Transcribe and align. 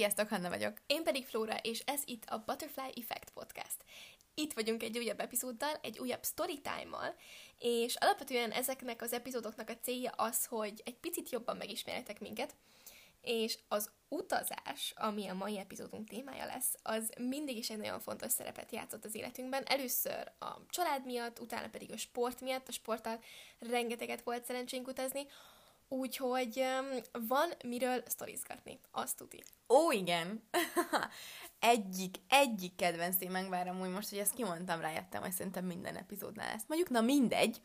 Sziasztok, 0.00 0.28
Hanna 0.28 0.48
vagyok. 0.48 0.78
Én 0.86 1.02
pedig 1.02 1.26
Flóra, 1.26 1.56
és 1.56 1.82
ez 1.84 2.02
itt 2.04 2.24
a 2.24 2.42
Butterfly 2.46 3.00
Effect 3.00 3.30
Podcast. 3.30 3.76
Itt 4.34 4.52
vagyunk 4.52 4.82
egy 4.82 4.98
újabb 4.98 5.20
epizóddal, 5.20 5.78
egy 5.82 5.98
újabb 5.98 6.24
storytime-mal, 6.24 7.14
és 7.58 7.94
alapvetően 7.94 8.50
ezeknek 8.50 9.02
az 9.02 9.12
epizódoknak 9.12 9.68
a 9.68 9.78
célja 9.82 10.10
az, 10.10 10.44
hogy 10.44 10.82
egy 10.84 10.96
picit 10.96 11.30
jobban 11.30 11.56
megismerjetek 11.56 12.20
minket, 12.20 12.54
és 13.22 13.58
az 13.68 13.90
utazás, 14.08 14.92
ami 14.96 15.28
a 15.28 15.34
mai 15.34 15.58
epizódunk 15.58 16.08
témája 16.08 16.44
lesz, 16.44 16.74
az 16.82 17.12
mindig 17.18 17.56
is 17.56 17.70
egy 17.70 17.78
nagyon 17.78 18.00
fontos 18.00 18.32
szerepet 18.32 18.72
játszott 18.72 19.04
az 19.04 19.14
életünkben. 19.14 19.62
Először 19.66 20.32
a 20.38 20.66
család 20.68 21.04
miatt, 21.04 21.40
utána 21.40 21.68
pedig 21.68 21.92
a 21.92 21.96
sport 21.96 22.40
miatt. 22.40 22.68
A 22.68 22.72
sporttal 22.72 23.20
rengeteget 23.58 24.22
volt 24.22 24.44
szerencsénk 24.44 24.86
utazni, 24.86 25.26
Úgyhogy 25.92 26.64
van 27.28 27.48
miről 27.64 28.02
sztorizgatni, 28.06 28.80
azt 28.90 29.16
tudni. 29.16 29.42
Ó, 29.68 29.92
igen! 29.92 30.42
egyik, 31.58 32.16
egyik 32.28 32.74
kedvenc 32.74 33.16
témánk, 33.16 33.50
bár 33.50 33.68
amúgy 33.68 33.90
most, 33.90 34.08
hogy 34.08 34.18
ezt 34.18 34.34
kimondtam, 34.34 34.80
rájöttem, 34.80 35.22
hogy 35.22 35.32
szerintem 35.32 35.64
minden 35.64 35.96
epizódnál 35.96 36.52
lesz. 36.52 36.64
Mondjuk, 36.66 36.90
na 36.90 37.00
mindegy. 37.00 37.60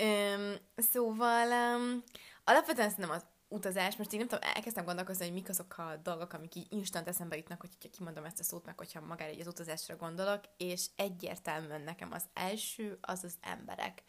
Um, 0.00 0.54
szóval 0.76 1.76
um, 1.76 2.02
alapvetően 2.44 2.90
szerintem 2.90 3.14
az 3.16 3.24
utazás, 3.48 3.96
most 3.96 4.12
én 4.12 4.18
nem 4.18 4.28
tudom, 4.28 4.50
elkezdtem 4.54 4.84
gondolkozni, 4.84 5.24
hogy 5.24 5.34
mik 5.34 5.48
azok 5.48 5.78
a 5.78 5.96
dolgok, 6.02 6.32
amik 6.32 6.54
így 6.54 6.66
instant 6.72 7.08
eszembe 7.08 7.36
jutnak, 7.36 7.60
hogyha 7.60 7.96
kimondom 7.96 8.24
ezt 8.24 8.40
a 8.40 8.42
szót, 8.42 8.64
meg 8.64 8.78
hogyha 8.78 9.00
magára 9.00 9.30
egy 9.30 9.40
az 9.40 9.46
utazásra 9.46 9.96
gondolok, 9.96 10.40
és 10.56 10.86
egyértelműen 10.96 11.80
nekem 11.80 12.12
az 12.12 12.24
első 12.34 12.98
az 13.00 13.24
az 13.24 13.34
emberek. 13.40 14.02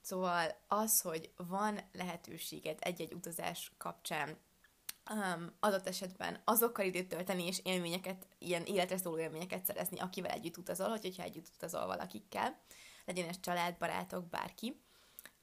Szóval 0.00 0.64
az, 0.66 1.00
hogy 1.00 1.30
van 1.36 1.80
lehetőséged 1.92 2.78
egy-egy 2.80 3.12
utazás 3.12 3.72
kapcsán 3.76 4.36
um, 5.10 5.56
adott 5.60 5.86
esetben 5.86 6.40
azokkal 6.44 6.84
időt 6.84 7.08
tölteni, 7.08 7.46
és 7.46 7.60
élményeket, 7.62 8.26
ilyen 8.38 8.64
életre 8.64 8.96
szóló 8.96 9.18
élményeket 9.18 9.64
szerezni, 9.64 9.98
akivel 9.98 10.30
együtt 10.30 10.56
utazol, 10.56 10.88
hogy, 10.88 11.02
hogyha 11.02 11.22
együtt 11.22 11.50
utazol 11.54 11.86
valakikkel, 11.86 12.60
legyen 13.04 13.28
ez 13.28 13.40
család, 13.40 13.76
barátok, 13.78 14.28
bárki. 14.28 14.80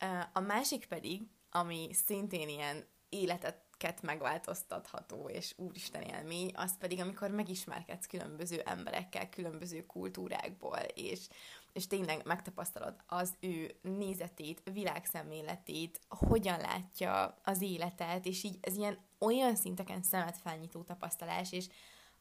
Uh, 0.02 0.24
a 0.34 0.40
másik 0.40 0.86
pedig, 0.86 1.22
ami 1.50 1.90
szintén 1.94 2.50
ilyen 2.50 2.86
életet 3.10 4.02
megváltoztatható 4.02 5.30
és 5.30 5.54
úristen 5.58 6.02
élmény, 6.02 6.52
az 6.54 6.78
pedig, 6.78 7.00
amikor 7.00 7.30
megismerkedsz 7.30 8.06
különböző 8.06 8.60
emberekkel, 8.60 9.30
különböző 9.30 9.86
kultúrákból, 9.86 10.80
és 10.94 11.28
és 11.76 11.88
tényleg 11.88 12.26
megtapasztalod 12.26 12.96
az 13.08 13.36
ő 13.40 13.76
nézetét, 13.82 14.62
világszemléletét, 14.74 16.00
hogyan 16.08 16.60
látja 16.60 17.38
az 17.44 17.62
életet, 17.62 18.26
és 18.26 18.44
így 18.44 18.58
ez 18.62 18.76
ilyen 18.76 19.00
olyan 19.20 19.56
szinteken 19.56 20.04
szemet 20.04 20.38
felnyitó 20.38 20.82
tapasztalás, 20.82 21.52
és 21.52 21.68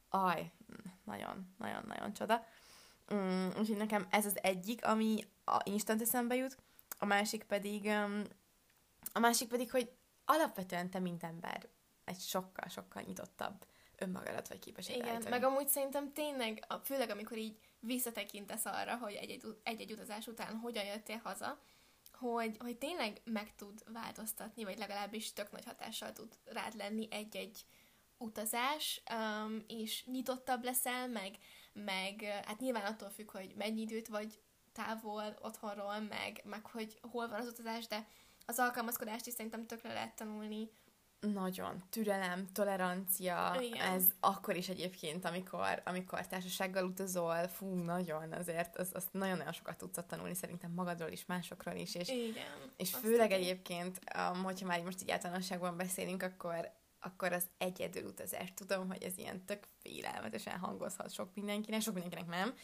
aj, 0.08 0.52
nagyon, 1.04 1.54
nagyon, 1.58 1.84
nagyon 1.86 2.12
csoda. 2.12 2.44
Mm, 3.14 3.46
úgyhogy 3.46 3.76
nekem 3.76 4.06
ez 4.10 4.26
az 4.26 4.38
egyik, 4.42 4.86
ami 4.86 5.24
a 5.44 5.60
instant 5.64 6.00
eszembe 6.00 6.34
jut, 6.34 6.56
a 6.98 7.04
másik 7.04 7.44
pedig, 7.44 7.86
a 9.12 9.18
másik 9.18 9.48
pedig, 9.48 9.70
hogy 9.70 9.92
alapvetően 10.24 10.90
te, 10.90 10.98
mint 10.98 11.22
ember, 11.22 11.68
egy 12.04 12.20
sokkal-sokkal 12.20 13.02
nyitottabb 13.06 13.66
önmagadat 13.96 14.48
vagy 14.48 14.58
képes 14.58 14.88
Igen, 14.88 15.22
meg 15.28 15.44
amúgy 15.44 15.68
szerintem 15.68 16.12
tényleg, 16.12 16.66
főleg 16.82 17.10
amikor 17.10 17.36
így 17.36 17.58
visszatekintesz 17.84 18.64
arra, 18.64 18.96
hogy 18.96 19.12
egy-egy, 19.62 19.92
utazás 19.92 20.26
után 20.26 20.56
hogyan 20.56 20.84
jöttél 20.84 21.20
haza, 21.24 21.58
hogy, 22.12 22.56
hogy 22.58 22.76
tényleg 22.76 23.20
meg 23.24 23.54
tud 23.54 23.92
változtatni, 23.92 24.64
vagy 24.64 24.78
legalábbis 24.78 25.32
tök 25.32 25.50
nagy 25.50 25.64
hatással 25.64 26.12
tud 26.12 26.38
rád 26.44 26.76
lenni 26.76 27.08
egy-egy 27.10 27.64
utazás, 28.18 29.02
um, 29.12 29.64
és 29.68 30.04
nyitottabb 30.04 30.64
leszel, 30.64 31.08
meg, 31.08 31.38
meg 31.72 32.22
hát 32.46 32.60
nyilván 32.60 32.84
attól 32.84 33.10
függ, 33.10 33.30
hogy 33.30 33.54
mennyi 33.56 33.80
időt 33.80 34.08
vagy 34.08 34.38
távol 34.72 35.36
otthonról, 35.42 36.00
meg, 36.00 36.40
meg 36.44 36.66
hogy 36.66 36.98
hol 37.10 37.28
van 37.28 37.40
az 37.40 37.46
utazás, 37.46 37.86
de 37.86 38.06
az 38.46 38.58
alkalmazkodást 38.58 39.26
is 39.26 39.32
szerintem 39.32 39.66
tökre 39.66 39.92
lehet 39.92 40.16
tanulni, 40.16 40.70
nagyon. 41.32 41.82
Türelem, 41.90 42.46
tolerancia, 42.52 43.56
Igen. 43.60 43.92
ez 43.92 44.04
akkor 44.20 44.56
is 44.56 44.68
egyébként, 44.68 45.24
amikor, 45.24 45.82
amikor 45.84 46.26
társasággal 46.26 46.84
utazol, 46.84 47.48
fú, 47.48 47.74
nagyon, 47.74 48.32
azért 48.32 48.76
az, 48.76 48.90
az 48.92 49.04
nagyon-nagyon 49.10 49.52
sokat 49.52 49.76
tudsz 49.76 49.98
tanulni 50.06 50.34
szerintem 50.34 50.70
magadról 50.70 51.10
is, 51.10 51.26
másokról 51.26 51.74
is, 51.74 51.94
és, 51.94 52.08
Igen, 52.08 52.72
és 52.76 52.90
főleg 52.94 53.26
igen. 53.30 53.40
egyébként, 53.40 54.00
um, 54.32 54.42
hogyha 54.42 54.66
már 54.66 54.82
most 54.82 55.02
így 55.02 55.10
általánosságban 55.10 55.76
beszélünk, 55.76 56.22
akkor 56.22 56.72
akkor 57.06 57.32
az 57.32 57.46
egyedül 57.58 58.04
utazás. 58.04 58.52
Tudom, 58.54 58.88
hogy 58.88 59.02
ez 59.02 59.18
ilyen 59.18 59.44
tök 59.44 59.68
félelmetesen 59.82 60.58
hangozhat 60.58 61.12
sok 61.12 61.34
mindenkinek, 61.34 61.80
sok 61.80 61.94
mindenkinek 61.94 62.28
nem, 62.28 62.54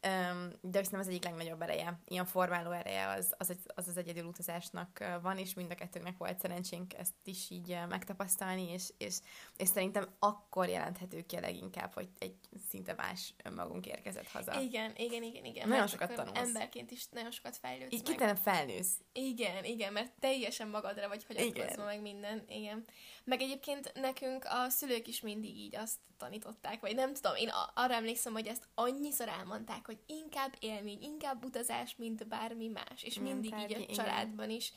de 0.00 0.72
szerintem 0.72 1.00
az 1.00 1.08
egyik 1.08 1.24
legnagyobb 1.24 1.62
ereje, 1.62 2.00
ilyen 2.06 2.24
formáló 2.24 2.70
ereje 2.70 3.08
az 3.08 3.34
az, 3.38 3.56
az, 3.74 3.88
az 3.88 3.96
egyedül 3.96 4.24
utazásnak 4.24 5.04
van, 5.22 5.38
és 5.38 5.54
mind 5.54 5.70
a 5.70 5.74
kettőnek 5.74 6.16
volt 6.16 6.38
szerencsénk 6.38 6.94
ezt 6.94 7.14
is 7.24 7.50
így 7.50 7.78
megtapasztalni, 7.88 8.72
és, 8.72 8.92
és, 8.98 9.18
és 9.56 9.68
szerintem 9.68 10.08
akkor 10.18 10.68
jelenthető 10.68 11.22
ki 11.26 11.36
a 11.36 11.40
leginkább, 11.40 11.92
hogy 11.92 12.08
egy 12.18 12.36
szinte 12.68 12.94
más 12.94 13.34
önmagunk 13.44 13.86
érkezett 13.86 14.28
haza. 14.28 14.60
Igen, 14.60 14.92
igen, 14.96 15.22
igen, 15.22 15.44
igen. 15.44 15.68
Nagyon 15.68 15.86
sokat 15.86 16.14
tanulsz. 16.14 16.38
Emberként 16.38 16.90
is 16.90 17.08
nagyon 17.08 17.30
sokat 17.30 17.56
fejlődsz 17.56 17.92
Így 17.92 18.02
kitelen 18.02 18.36
felnősz. 18.36 19.00
Igen, 19.12 19.64
igen, 19.64 19.92
mert 19.92 20.12
teljesen 20.20 20.68
magadra 20.68 21.08
vagy 21.08 21.24
hagyatkozva 21.24 21.84
meg 21.84 22.00
minden, 22.00 22.44
igen. 22.48 22.84
Meg 23.24 23.40
egyébként 23.40 23.92
nekünk 23.94 24.44
a 24.44 24.68
szülők 24.68 25.08
is 25.08 25.20
mindig 25.20 25.56
így 25.56 25.76
azt 25.76 25.96
tanították, 26.18 26.80
vagy 26.80 26.94
nem 26.94 27.14
tudom, 27.14 27.36
én 27.36 27.50
arra 27.74 27.94
emlékszem, 27.94 28.32
hogy 28.32 28.46
ezt 28.46 28.68
annyiszor 28.74 29.28
elmondták, 29.28 29.86
hogy 29.88 29.98
inkább 30.06 30.56
élmény, 30.58 31.02
inkább 31.02 31.44
utazás, 31.44 31.96
mint 31.96 32.28
bármi 32.28 32.68
más. 32.68 33.02
És 33.02 33.18
mindig 33.18 33.54
így 33.68 33.86
a 33.88 33.94
családban 33.94 34.50
is 34.50 34.72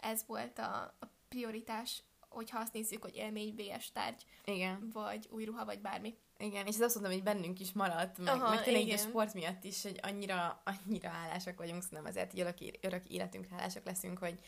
ez 0.00 0.24
volt 0.26 0.58
a, 0.58 0.94
a 1.00 1.10
prioritás, 1.28 2.02
hogyha 2.28 2.58
azt 2.58 2.72
nézzük, 2.72 3.02
hogy 3.02 3.16
élmény, 3.16 3.54
VS 3.56 3.92
tárgy, 3.92 4.24
igen. 4.44 4.90
vagy 4.92 5.28
új 5.30 5.44
ruha, 5.44 5.64
vagy 5.64 5.80
bármi. 5.80 6.14
Igen, 6.38 6.66
és 6.66 6.74
ez 6.74 6.80
azt 6.80 6.94
mondom, 6.94 7.12
hogy 7.12 7.22
bennünk 7.22 7.60
is 7.60 7.72
maradt, 7.72 8.18
meg, 8.18 8.34
Aha, 8.34 8.54
meg 8.54 8.62
tényleg 8.62 8.88
a 8.88 8.96
sport 8.96 9.34
miatt 9.34 9.64
is, 9.64 9.82
hogy 9.82 9.98
annyira, 10.02 10.62
annyira 10.64 11.08
hálásak 11.08 11.58
vagyunk, 11.58 11.82
szerintem 11.82 12.06
azért 12.06 12.38
örök, 12.38 12.58
örök 12.80 13.08
életünkre 13.08 13.54
hálásak 13.56 13.84
leszünk, 13.84 14.18
hogy, 14.18 14.38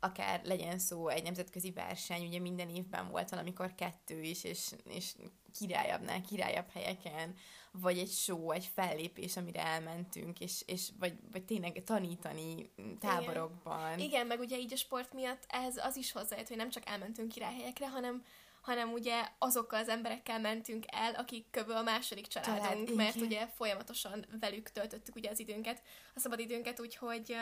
akár 0.00 0.40
legyen 0.44 0.78
szó 0.78 1.08
egy 1.08 1.22
nemzetközi 1.22 1.70
verseny, 1.70 2.26
ugye 2.26 2.38
minden 2.38 2.68
évben 2.68 3.08
volt 3.08 3.30
valamikor 3.30 3.74
kettő 3.74 4.22
is, 4.22 4.44
és, 4.44 4.70
és 4.84 5.14
királyabbnál, 5.58 6.20
királyabb 6.20 6.70
helyeken, 6.72 7.34
vagy 7.72 7.98
egy 7.98 8.10
show, 8.10 8.50
egy 8.50 8.70
fellépés, 8.74 9.36
amire 9.36 9.64
elmentünk, 9.64 10.40
és, 10.40 10.62
és 10.66 10.88
vagy, 10.98 11.14
vagy 11.32 11.44
tényleg 11.44 11.82
tanítani 11.84 12.70
táborokban. 13.00 13.92
Igen. 13.92 13.98
Igen, 13.98 14.26
meg 14.26 14.40
ugye 14.40 14.58
így 14.58 14.72
a 14.72 14.76
sport 14.76 15.12
miatt 15.12 15.44
ez 15.48 15.76
az 15.76 15.96
is 15.96 16.12
hozzájött, 16.12 16.48
hogy 16.48 16.56
nem 16.56 16.70
csak 16.70 16.88
elmentünk 16.88 17.28
királyhelyekre, 17.28 17.88
hanem 17.88 18.22
hanem 18.68 18.92
ugye 18.92 19.28
azokkal 19.38 19.80
az 19.80 19.88
emberekkel 19.88 20.40
mentünk 20.40 20.84
el, 20.86 21.14
akik 21.14 21.50
kövül 21.50 21.76
a 21.76 21.82
második 21.82 22.26
családunk, 22.26 22.86
Család, 22.86 22.94
mert 22.94 23.14
igen. 23.14 23.26
ugye 23.26 23.46
folyamatosan 23.46 24.26
velük 24.40 24.70
töltöttük 24.70 25.16
ugye 25.16 25.30
az 25.30 25.38
időnket, 25.38 25.82
a 26.14 26.18
szabad 26.20 26.38
időnket, 26.38 26.80
úgyhogy, 26.80 27.36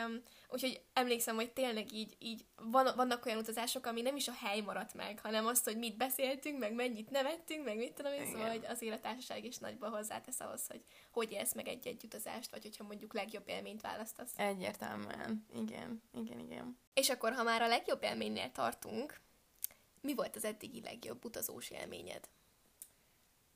úgyhogy 0.49 0.81
emlékszem, 0.93 1.35
hogy 1.35 1.51
tényleg 1.51 1.93
így, 1.93 2.15
így 2.19 2.45
van, 2.55 2.87
vannak 2.95 3.25
olyan 3.25 3.37
utazások, 3.37 3.85
ami 3.85 4.01
nem 4.01 4.15
is 4.15 4.27
a 4.27 4.33
hely 4.39 4.61
maradt 4.61 4.93
meg, 4.93 5.19
hanem 5.19 5.45
azt, 5.45 5.63
hogy 5.63 5.77
mit 5.77 5.97
beszéltünk, 5.97 6.59
meg 6.59 6.73
mennyit 6.73 7.09
nevettünk, 7.09 7.65
meg 7.65 7.77
mit 7.77 7.93
tudom 7.93 8.13
én, 8.13 8.25
szóval 8.25 8.49
hogy 8.49 8.65
az 8.67 8.81
élettársaság 8.81 9.45
is 9.45 9.57
nagyban 9.57 9.91
hozzátesz 9.91 10.39
ahhoz, 10.39 10.67
hogy 10.67 10.81
hogy 11.11 11.31
élsz 11.31 11.53
meg 11.53 11.67
egy-egy 11.67 12.03
utazást, 12.03 12.51
vagy 12.51 12.61
hogyha 12.61 12.83
mondjuk 12.83 13.13
legjobb 13.13 13.47
élményt 13.47 13.81
választasz. 13.81 14.31
Egyértelműen, 14.35 15.45
igen, 15.55 16.01
igen, 16.13 16.39
igen. 16.39 16.77
És 16.93 17.09
akkor, 17.09 17.33
ha 17.33 17.43
már 17.43 17.61
a 17.61 17.67
legjobb 17.67 18.03
élménynél 18.03 18.51
tartunk, 18.51 19.25
mi 20.07 20.15
volt 20.15 20.35
az 20.35 20.45
eddigi 20.45 20.81
legjobb 20.81 21.25
utazós 21.25 21.69
élményed? 21.69 22.29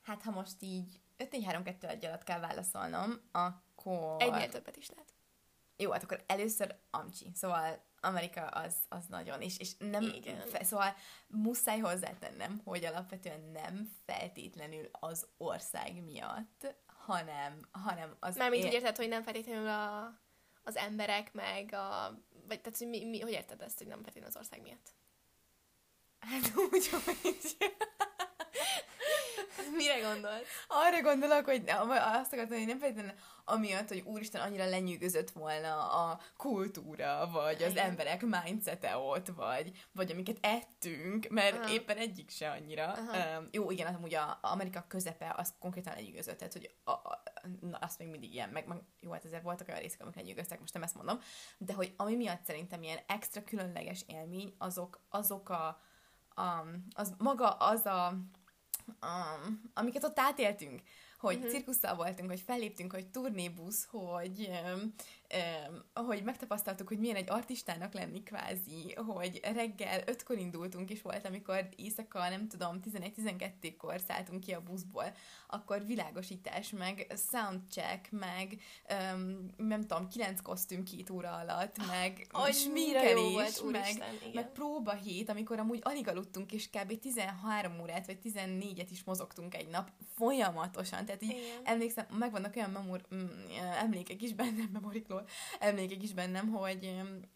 Hát, 0.02 0.22
ha 0.24 0.32
most 0.32 0.56
így 0.60 1.00
5-4-3-2-1 1.18 2.06
alatt 2.06 2.24
kell 2.24 2.40
válaszolnom, 2.40 3.22
akkor... 3.32 4.22
Egynél 4.22 4.50
többet 4.50 4.78
is 4.78 4.90
lehet. 4.90 5.14
Jó, 5.78 5.92
hát 5.92 6.04
akkor 6.04 6.24
először 6.28 6.76
Amcsi. 6.90 7.32
Szóval 7.34 7.84
Amerika 8.02 8.42
az, 8.42 8.76
az 8.90 9.06
nagyon, 9.06 9.42
és, 9.42 9.60
és 9.60 9.72
nem, 9.78 10.04
Igen. 10.04 10.48
Fe, 10.48 10.64
szóval 10.64 10.96
muszáj 11.28 11.80
hozzátennem, 11.80 12.62
hogy 12.64 12.86
alapvetően 12.86 13.42
nem 13.42 13.90
feltétlenül 14.06 14.90
az 14.92 15.28
ország 15.38 16.04
miatt, 16.04 16.76
hanem, 16.86 17.68
hanem 17.72 18.16
az... 18.20 18.36
Mármint 18.36 18.64
ér... 18.64 18.70
úgy 18.70 18.76
érted, 18.76 18.98
hogy 18.98 19.08
nem 19.08 19.24
feltétlenül 19.24 19.68
a, 19.68 20.20
az 20.64 20.76
emberek, 20.76 21.34
meg 21.34 21.74
a... 21.74 22.18
Vagy 22.48 22.62
tehát, 22.62 22.78
hogy 22.78 22.88
mi, 22.88 23.06
mi, 23.06 23.20
hogy 23.20 23.32
érted 23.32 23.62
ezt, 23.62 23.78
hogy 23.78 23.88
nem 23.88 24.04
feltétlenül 24.04 24.30
az 24.30 24.38
ország 24.38 24.62
miatt? 24.62 24.94
Hát 26.22 26.52
úgy, 26.72 26.90
hogy... 26.90 27.58
Mire 29.76 30.00
gondolsz? 30.00 30.48
Arra 30.68 31.02
gondolok, 31.02 31.46
hogy 31.46 31.64
azt 31.68 32.34
akartam, 32.34 32.58
hogy 32.58 32.68
nem 32.68 32.80
feltétlenül 32.80 33.14
amiatt, 33.46 33.88
hogy 33.88 34.04
úristen 34.06 34.42
annyira 34.42 34.70
lenyűgözött 34.70 35.30
volna 35.30 35.90
a 35.90 36.20
kultúra, 36.38 37.30
vagy 37.32 37.64
az 37.64 37.72
Igen. 37.72 37.86
emberek 37.86 38.22
mindsete 38.22 38.98
ott, 38.98 39.28
vagy, 39.28 39.86
vagy 39.92 40.12
amiket 40.12 40.38
ettünk, 40.42 41.28
mert 41.30 41.58
Aha. 41.58 41.74
éppen 41.74 41.98
egyik 41.98 42.30
se 42.30 42.50
annyira. 42.50 42.94
Um, 43.38 43.48
jó, 43.52 43.72
igen, 43.72 43.96
amúgy 43.96 44.14
a, 44.14 44.38
Amerika 44.42 44.86
közepe 44.88 45.34
az 45.38 45.54
konkrétan 45.60 45.94
lenyűgözött, 45.94 46.38
tehát 46.38 46.54
hogy 46.54 46.76
a, 46.84 46.92
a, 46.92 47.24
na, 47.62 47.78
azt 47.78 48.00
még 48.00 48.08
mindig 48.08 48.34
ilyen, 48.34 48.50
meg, 48.50 48.68
meg 48.68 48.78
jó, 49.00 49.12
hát 49.12 49.26
ezért 49.26 49.44
voltak 49.44 49.68
olyan 49.68 49.80
részek, 49.80 50.02
amik 50.02 50.16
lenyűgöztek, 50.16 50.60
most 50.60 50.74
nem 50.74 50.84
ezt 50.84 50.96
mondom, 50.96 51.20
de 51.58 51.74
hogy 51.74 51.94
ami 51.98 52.16
miatt 52.16 52.46
szerintem 52.46 52.84
ilyen 52.84 53.00
extra 53.08 53.44
különleges 53.44 54.04
élmény, 54.08 54.56
azok, 54.58 55.02
azok 55.10 55.50
a, 55.50 55.82
a 56.42 56.66
az 56.94 57.14
maga 57.18 57.50
az 57.50 57.86
a, 57.86 58.06
a 59.00 59.38
amiket 59.74 60.04
ott 60.04 60.20
átéltünk 60.20 60.82
hogy 61.22 61.36
uh-huh. 61.36 61.52
cirkusszal 61.52 61.96
voltunk, 61.96 62.30
hogy 62.30 62.40
felléptünk, 62.40 62.92
hogy 62.92 63.08
turnébusz, 63.08 63.88
hogy, 63.90 64.50
um, 64.50 64.80
um, 64.80 64.94
hogy 65.94 66.24
megtapasztaltuk, 66.24 66.88
hogy 66.88 67.00
milyen 67.00 67.16
egy 67.16 67.30
artistának 67.30 67.94
lenni 67.94 68.24
kvázi, 68.24 68.94
hogy 68.96 69.40
reggel 69.54 70.02
ötkor 70.06 70.38
indultunk 70.38 70.90
is 70.90 71.02
volt, 71.02 71.26
amikor 71.26 71.68
éjszaka, 71.76 72.30
nem 72.30 72.48
tudom, 72.48 72.80
11-12-kor 72.92 74.02
szálltunk 74.08 74.40
ki 74.40 74.52
a 74.52 74.62
buszból, 74.62 75.14
akkor 75.48 75.86
világosítás, 75.86 76.70
meg 76.70 77.08
soundcheck, 77.32 78.12
meg 78.12 78.62
um, 79.14 79.50
nem 79.58 79.82
tudom, 79.82 80.08
kilenc 80.08 80.42
kosztüm 80.42 80.84
két 80.84 81.10
óra 81.10 81.32
alatt, 81.32 81.78
meg 81.88 82.28
oh, 82.32 82.52
sminkelés, 82.52 83.36
meg, 83.36 83.66
Úristen, 83.66 84.08
meg 84.34 84.52
próba 84.52 84.94
hét, 84.94 85.30
amikor 85.30 85.60
amúgy 85.60 85.80
alig 85.84 86.08
aludtunk, 86.08 86.52
és 86.52 86.70
kb. 86.70 87.00
13 87.00 87.80
órát, 87.82 88.06
vagy 88.06 88.18
14-et 88.24 88.88
is 88.90 89.04
mozogtunk 89.04 89.56
egy 89.56 89.68
nap 89.68 89.90
folyamatosan, 90.16 91.06
tehát 91.06 91.24
így 91.24 91.30
Igen. 91.30 91.62
emlékszem, 91.64 92.06
megvannak 92.18 92.56
olyan 92.56 92.70
memor, 92.70 93.06
mm, 93.16 93.26
emlékek 93.80 94.22
is 94.22 94.34
bennem, 94.34 94.70
memorikról, 94.74 95.21
emlékek 95.60 96.04
is 96.04 96.14
bennem, 96.14 96.50
hogy, 96.50 96.96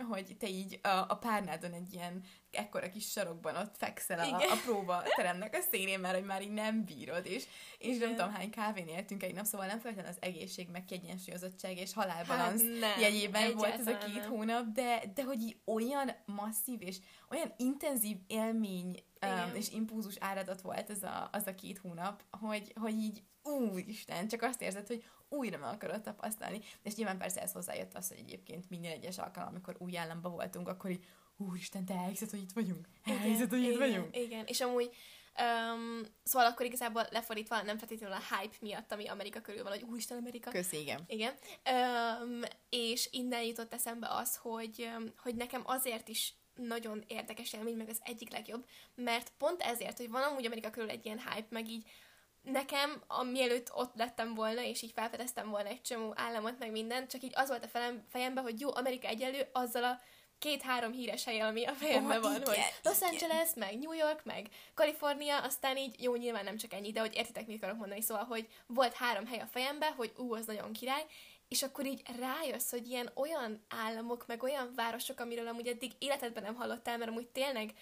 hogy 0.10 0.36
te 0.40 0.48
így 0.48 0.80
a, 0.84 1.06
a 1.08 1.18
párnádon 1.22 1.74
egy 1.74 1.94
ilyen 1.94 2.24
ekkora 2.52 2.90
kis 2.90 3.12
sarokban 3.12 3.56
ott 3.56 3.78
fekszel 3.78 4.20
a, 4.20 4.36
a 4.36 4.58
próba 4.66 5.04
teremnek 5.16 5.56
a 5.56 5.62
szélén, 5.72 6.00
mert 6.00 6.16
hogy 6.16 6.26
már 6.26 6.42
így 6.42 6.52
nem 6.52 6.86
bírod, 6.86 7.26
és, 7.26 7.44
és 7.78 7.98
nem 7.98 8.16
tudom 8.16 8.34
hány 8.34 8.50
kávén 8.50 8.88
éltünk 8.88 9.24
egy 9.24 9.34
nap, 9.34 9.46
szóval 9.46 9.68
nem 9.68 9.80
feltétlenül 9.80 10.12
az 10.18 10.28
egészség, 10.28 10.70
meg 10.72 10.86
kiegyensúlyozottság 10.86 11.78
és 11.78 11.94
halálbalansz 11.94 12.64
hát 12.82 13.02
jegyében 13.02 13.56
volt 13.56 13.80
ez 13.80 13.88
a 13.88 13.98
két 13.98 14.22
nem. 14.22 14.30
hónap, 14.30 14.66
de, 14.66 15.04
de 15.14 15.24
hogy 15.24 15.42
így 15.42 15.58
olyan 15.66 16.12
masszív 16.26 16.82
és 16.82 16.98
olyan 17.30 17.54
intenzív 17.58 18.18
élmény 18.28 19.04
um, 19.21 19.56
és 19.56 19.71
impulzus 19.71 20.15
áradat 20.19 20.62
volt 20.62 20.89
ez 20.89 21.03
a, 21.03 21.29
az 21.31 21.47
a 21.47 21.56
két 21.56 21.77
hónap, 21.77 22.23
hogy, 22.29 22.73
hogy 22.79 22.94
így 22.94 23.23
úristen, 23.44 24.27
csak 24.27 24.41
azt 24.41 24.62
érzed, 24.62 24.88
hogy 24.88 25.03
újra 25.29 25.57
meg 25.57 25.73
akarod 25.73 26.01
tapasztalni. 26.01 26.62
És 26.83 26.95
nyilván 26.95 27.17
persze 27.17 27.41
ez 27.41 27.51
hozzájött 27.51 27.94
az, 27.94 28.07
hogy 28.07 28.17
egyébként 28.17 28.69
minden 28.69 28.91
egyes 28.91 29.17
alkalom, 29.17 29.50
amikor 29.50 29.75
új 29.77 29.97
államban 29.97 30.31
voltunk, 30.31 30.67
akkor 30.67 30.89
így 30.89 31.06
úristen, 31.38 31.85
te 31.85 31.94
elhiszed, 31.94 32.29
hogy 32.29 32.41
itt 32.41 32.51
vagyunk? 32.51 32.88
Elhiszed, 33.03 33.50
hogy 33.50 33.59
igen, 33.59 33.71
itt 33.71 33.77
vagyunk? 33.77 34.17
Igen, 34.17 34.45
és 34.45 34.62
amúgy 34.62 34.95
Um, 35.39 36.01
szóval 36.23 36.47
akkor 36.47 36.65
igazából 36.65 37.07
lefordítva 37.12 37.62
nem 37.62 37.77
feltétlenül 37.77 38.15
a 38.15 38.35
hype 38.35 38.56
miatt, 38.59 38.91
ami 38.91 39.07
Amerika 39.07 39.41
körül 39.41 39.63
van, 39.63 39.71
hogy 39.71 39.85
úristen 39.89 40.17
Amerika. 40.17 40.50
Köszi, 40.50 40.79
igen. 40.79 41.03
Igen. 41.07 41.33
Um, 41.71 42.41
és 42.69 43.07
innen 43.12 43.41
jutott 43.41 43.73
eszembe 43.73 44.07
az, 44.09 44.35
hogy, 44.35 44.89
hogy 45.17 45.35
nekem 45.35 45.62
azért 45.65 46.07
is 46.07 46.33
nagyon 46.56 47.04
érdekes 47.07 47.54
élmény, 47.54 47.75
meg 47.75 47.90
az 47.90 48.00
egyik 48.04 48.31
legjobb, 48.31 48.66
mert 48.96 49.31
pont 49.38 49.62
ezért, 49.62 49.98
hogy 49.98 50.10
van 50.10 50.24
amúgy 50.24 50.46
Amerika 50.46 50.69
körül 50.69 50.90
egy 50.90 51.06
ilyen 51.06 51.22
hype, 51.30 51.48
meg 51.50 51.69
így 51.69 51.86
nekem, 52.42 53.04
a, 53.07 53.24
mielőtt 53.24 53.74
ott 53.74 53.96
lettem 53.96 54.34
volna, 54.34 54.62
és 54.62 54.81
így 54.81 54.92
felfedeztem 54.92 55.50
volna 55.50 55.69
egy 55.69 55.81
csomó 55.81 56.13
államot, 56.16 56.60
meg 56.60 56.72
minden, 56.72 57.07
csak 57.07 57.24
így 57.24 57.34
az 57.36 57.48
volt 57.48 57.63
a 57.63 57.68
felem, 57.68 58.04
fejemben, 58.10 58.44
hogy 58.44 58.60
jó, 58.60 58.75
Amerika 58.75 59.07
egyelő 59.07 59.48
azzal 59.52 59.84
a 59.84 60.00
két-három 60.40 60.92
híres 60.92 61.24
hely, 61.24 61.40
ami 61.40 61.66
a 61.66 61.74
fejemben 61.74 62.18
oh, 62.18 62.24
van, 62.24 62.36
igen, 62.36 62.48
hogy 62.48 62.58
Los 62.84 63.01
Angeles, 63.01 63.50
igen. 63.56 63.68
meg 63.68 63.80
New 63.80 63.92
York, 63.92 64.24
meg 64.24 64.48
Kalifornia, 64.74 65.40
aztán 65.40 65.78
így, 65.78 66.04
jó, 66.04 66.16
nyilván 66.16 66.44
nem 66.44 66.58
csak 66.58 66.74
ennyi, 66.74 66.92
de 66.92 67.00
hogy 67.00 67.16
értitek, 67.16 67.48
mit 67.48 67.58
akarok 67.58 67.78
mondani, 67.78 68.01
szóval, 68.01 68.24
hogy 68.24 68.48
volt 68.68 68.94
három 68.94 69.25
hely 69.25 69.40
a 69.40 69.46
fejemben, 69.46 69.94
hogy 69.94 70.13
ú, 70.18 70.34
az 70.34 70.46
nagyon 70.46 70.74
király, 70.74 71.06
és 71.47 71.63
akkor 71.63 71.86
így 71.86 72.01
rájössz, 72.19 72.71
hogy 72.71 72.88
ilyen 72.88 73.12
olyan 73.13 73.63
államok, 73.68 74.27
meg 74.27 74.44
olyan 74.44 74.71
városok, 74.75 75.19
amiről 75.19 75.47
amúgy 75.47 75.68
eddig 75.68 75.92
életedben 76.00 76.44
nem 76.44 76.56
hallottál, 76.56 76.97
mert 76.97 77.09
amúgy 77.09 77.27
tényleg 77.27 77.74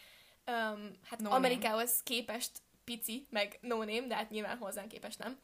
um, 0.48 0.92
hát 1.04 1.19
no 1.19 1.30
Amerikához 1.30 1.89
name. 1.89 2.04
képest 2.04 2.51
pici, 2.83 3.27
meg 3.30 3.57
no 3.62 3.77
name, 3.77 4.07
de 4.07 4.15
hát 4.15 4.30
nyilván 4.30 4.57
hozzánk 4.57 4.88
képest 4.88 5.19
nem 5.19 5.39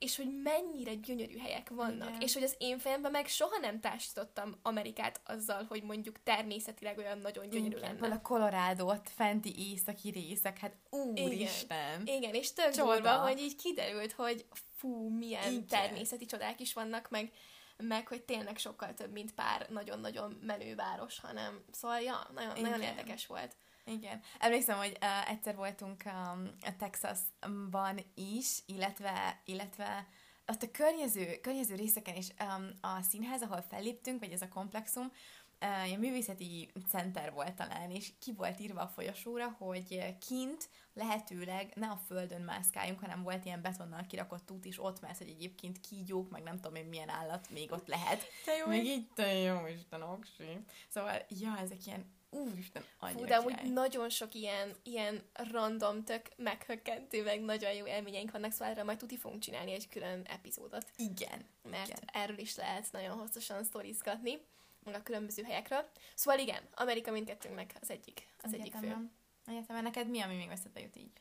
és 0.00 0.16
hogy 0.16 0.40
mennyire 0.42 0.94
gyönyörű 0.94 1.38
helyek 1.38 1.68
vannak, 1.68 2.08
Igen. 2.08 2.20
és 2.20 2.34
hogy 2.34 2.42
az 2.42 2.54
én 2.58 2.78
fejemben 2.78 3.10
meg 3.10 3.26
soha 3.26 3.58
nem 3.58 3.80
társítottam 3.80 4.58
Amerikát 4.62 5.20
azzal, 5.24 5.64
hogy 5.68 5.82
mondjuk 5.82 6.22
természetileg 6.22 6.98
olyan 6.98 7.18
nagyon 7.18 7.48
gyönyörű 7.48 7.76
Igen, 7.76 7.96
lenne. 8.00 8.14
a 8.14 8.20
Colorado, 8.20 8.86
ott 8.86 9.08
fenti 9.08 9.70
északi 9.72 10.10
részek, 10.10 10.58
hát 10.58 10.76
úristen! 10.90 12.00
Igen. 12.02 12.16
Igen, 12.16 12.34
és 12.34 12.52
tök 12.52 12.74
durva, 12.74 13.12
hogy 13.12 13.40
így 13.40 13.56
kiderült, 13.56 14.12
hogy 14.12 14.44
fú, 14.76 15.08
milyen 15.08 15.52
Igen. 15.52 15.66
természeti 15.66 16.26
csodák 16.26 16.60
is 16.60 16.72
vannak, 16.72 17.10
meg 17.10 17.32
meg 17.80 18.08
hogy 18.08 18.22
tényleg 18.22 18.58
sokkal 18.58 18.94
több, 18.94 19.12
mint 19.12 19.34
pár 19.34 19.66
nagyon-nagyon 19.68 20.38
menő 20.42 20.74
város, 20.74 21.20
hanem 21.20 21.64
szóval, 21.70 22.00
ja, 22.00 22.26
nagyon, 22.34 22.56
Igen. 22.56 22.70
nagyon 22.70 22.86
érdekes 22.86 23.26
volt. 23.26 23.56
Igen. 23.84 24.20
Emlékszem, 24.38 24.78
hogy 24.78 24.96
uh, 25.00 25.30
egyszer 25.30 25.56
voltunk 25.56 26.02
um, 26.04 26.50
a 26.62 26.76
Texasban 26.78 27.98
is, 28.14 28.58
illetve, 28.66 29.40
illetve 29.44 30.06
ott 30.46 30.62
a 30.62 30.70
környező, 30.70 31.38
környező 31.42 31.74
részeken 31.74 32.16
is 32.16 32.28
um, 32.40 32.70
a 32.80 33.02
színház, 33.02 33.42
ahol 33.42 33.64
felléptünk, 33.68 34.20
vagy 34.20 34.32
ez 34.32 34.42
a 34.42 34.48
komplexum, 34.48 35.12
ilyen 35.60 35.98
művészeti 35.98 36.70
center 36.88 37.32
volt 37.32 37.54
talán, 37.54 37.90
és 37.90 38.12
ki 38.18 38.32
volt 38.32 38.60
írva 38.60 38.80
a 38.80 38.88
folyosóra, 38.88 39.56
hogy 39.58 40.16
kint 40.26 40.68
lehetőleg 40.94 41.72
ne 41.74 41.86
a 41.86 42.00
földön 42.06 42.40
mászkáljunk, 42.42 43.00
hanem 43.00 43.22
volt 43.22 43.44
ilyen 43.44 43.62
betonnal 43.62 44.06
kirakott 44.06 44.50
út 44.50 44.64
is 44.64 44.82
ott, 44.82 45.00
mert 45.00 45.18
hogy 45.18 45.28
egyébként 45.28 45.80
kígyók, 45.80 46.30
meg 46.30 46.42
nem 46.42 46.54
tudom 46.54 46.74
én 46.74 46.84
milyen 46.84 47.08
állat 47.08 47.50
még 47.50 47.72
ott 47.72 47.86
lehet. 47.86 48.24
Te 48.44 48.56
jó, 48.56 48.66
még 48.66 48.84
így 48.84 49.08
te 49.14 49.32
jó 49.32 49.66
Isten, 49.66 50.02
oksi. 50.02 50.64
Szóval, 50.88 51.22
ja, 51.28 51.58
ezek 51.58 51.86
ilyen 51.86 52.18
Úristen, 52.32 52.84
Fú, 52.98 53.24
de 53.24 53.36
amúgy 53.36 53.72
nagyon 53.72 54.08
sok 54.08 54.34
ilyen, 54.34 54.74
ilyen 54.82 55.22
random, 55.32 56.04
tök 56.04 56.28
meghökkentő, 56.36 57.22
meg 57.22 57.40
nagyon 57.40 57.72
jó 57.72 57.86
élményeink 57.86 58.30
vannak, 58.30 58.52
szóval 58.52 58.68
erre 58.68 58.82
majd 58.82 58.98
tuti 58.98 59.16
fogunk 59.16 59.42
csinálni 59.42 59.72
egy 59.72 59.88
külön 59.88 60.22
epizódot. 60.22 60.86
Igen. 60.96 61.44
Mert 61.70 61.88
igen. 61.88 62.02
erről 62.12 62.38
is 62.38 62.56
lehet 62.56 62.92
nagyon 62.92 63.18
hosszasan 63.18 63.64
sztorizgatni, 63.64 64.38
meg 64.84 64.94
a 64.94 65.02
különböző 65.02 65.42
helyekről. 65.42 65.90
Szóval 66.14 66.40
igen, 66.40 66.62
Amerika 66.74 67.10
mindkettőnknek 67.10 67.74
az 67.80 67.90
egyik, 67.90 68.26
az 68.42 68.54
egyik 68.54 68.74
fő. 68.74 69.10
Egyetemen, 69.46 69.82
neked 69.82 70.08
mi, 70.08 70.20
ami 70.20 70.36
még 70.36 70.48
veszedbe 70.48 70.80
jut 70.80 70.96
így? 70.96 71.12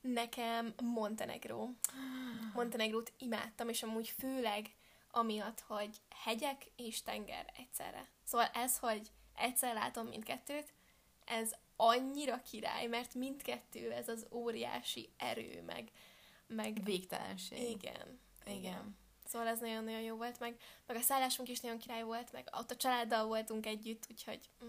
Nekem 0.00 0.74
Montenegro. 0.82 1.68
Montenegrót 2.54 3.12
imádtam, 3.18 3.68
és 3.68 3.82
amúgy 3.82 4.08
főleg 4.08 4.74
amiatt, 5.10 5.60
hogy 5.60 5.96
hegyek 6.24 6.66
és 6.76 7.02
tenger 7.02 7.52
egyszerre. 7.56 8.08
Szóval 8.24 8.46
ez, 8.54 8.78
hogy 8.78 9.10
egyszer 9.34 9.74
látom 9.74 10.06
mindkettőt, 10.06 10.72
ez 11.24 11.54
annyira 11.76 12.42
király, 12.42 12.86
mert 12.86 13.14
mindkettő 13.14 13.92
ez 13.92 14.08
az 14.08 14.26
óriási 14.30 15.12
erő, 15.16 15.62
meg, 15.66 15.90
meg 16.46 16.80
végtelenség. 16.84 17.70
Igen. 17.70 18.20
Igen. 18.44 18.56
igen. 18.56 18.96
Szóval 19.32 19.48
ez 19.48 19.60
nagyon-nagyon 19.60 20.00
jó 20.00 20.16
volt, 20.16 20.40
meg, 20.40 20.56
meg 20.86 20.96
a 20.96 21.00
szállásunk 21.00 21.48
is 21.48 21.60
nagyon 21.60 21.78
király 21.78 22.02
volt, 22.02 22.32
meg 22.32 22.48
ott 22.58 22.70
a 22.70 22.76
családdal 22.76 23.26
voltunk 23.26 23.66
együtt, 23.66 24.06
úgyhogy 24.10 24.50
mm, 24.64 24.68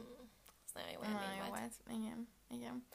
ez 0.66 0.74
nagyon 0.74 0.90
jó 0.90 1.00
élmény 1.04 1.38
volt. 1.38 1.50
volt. 1.50 2.02
Igen, 2.02 2.28
igen. 2.50 2.88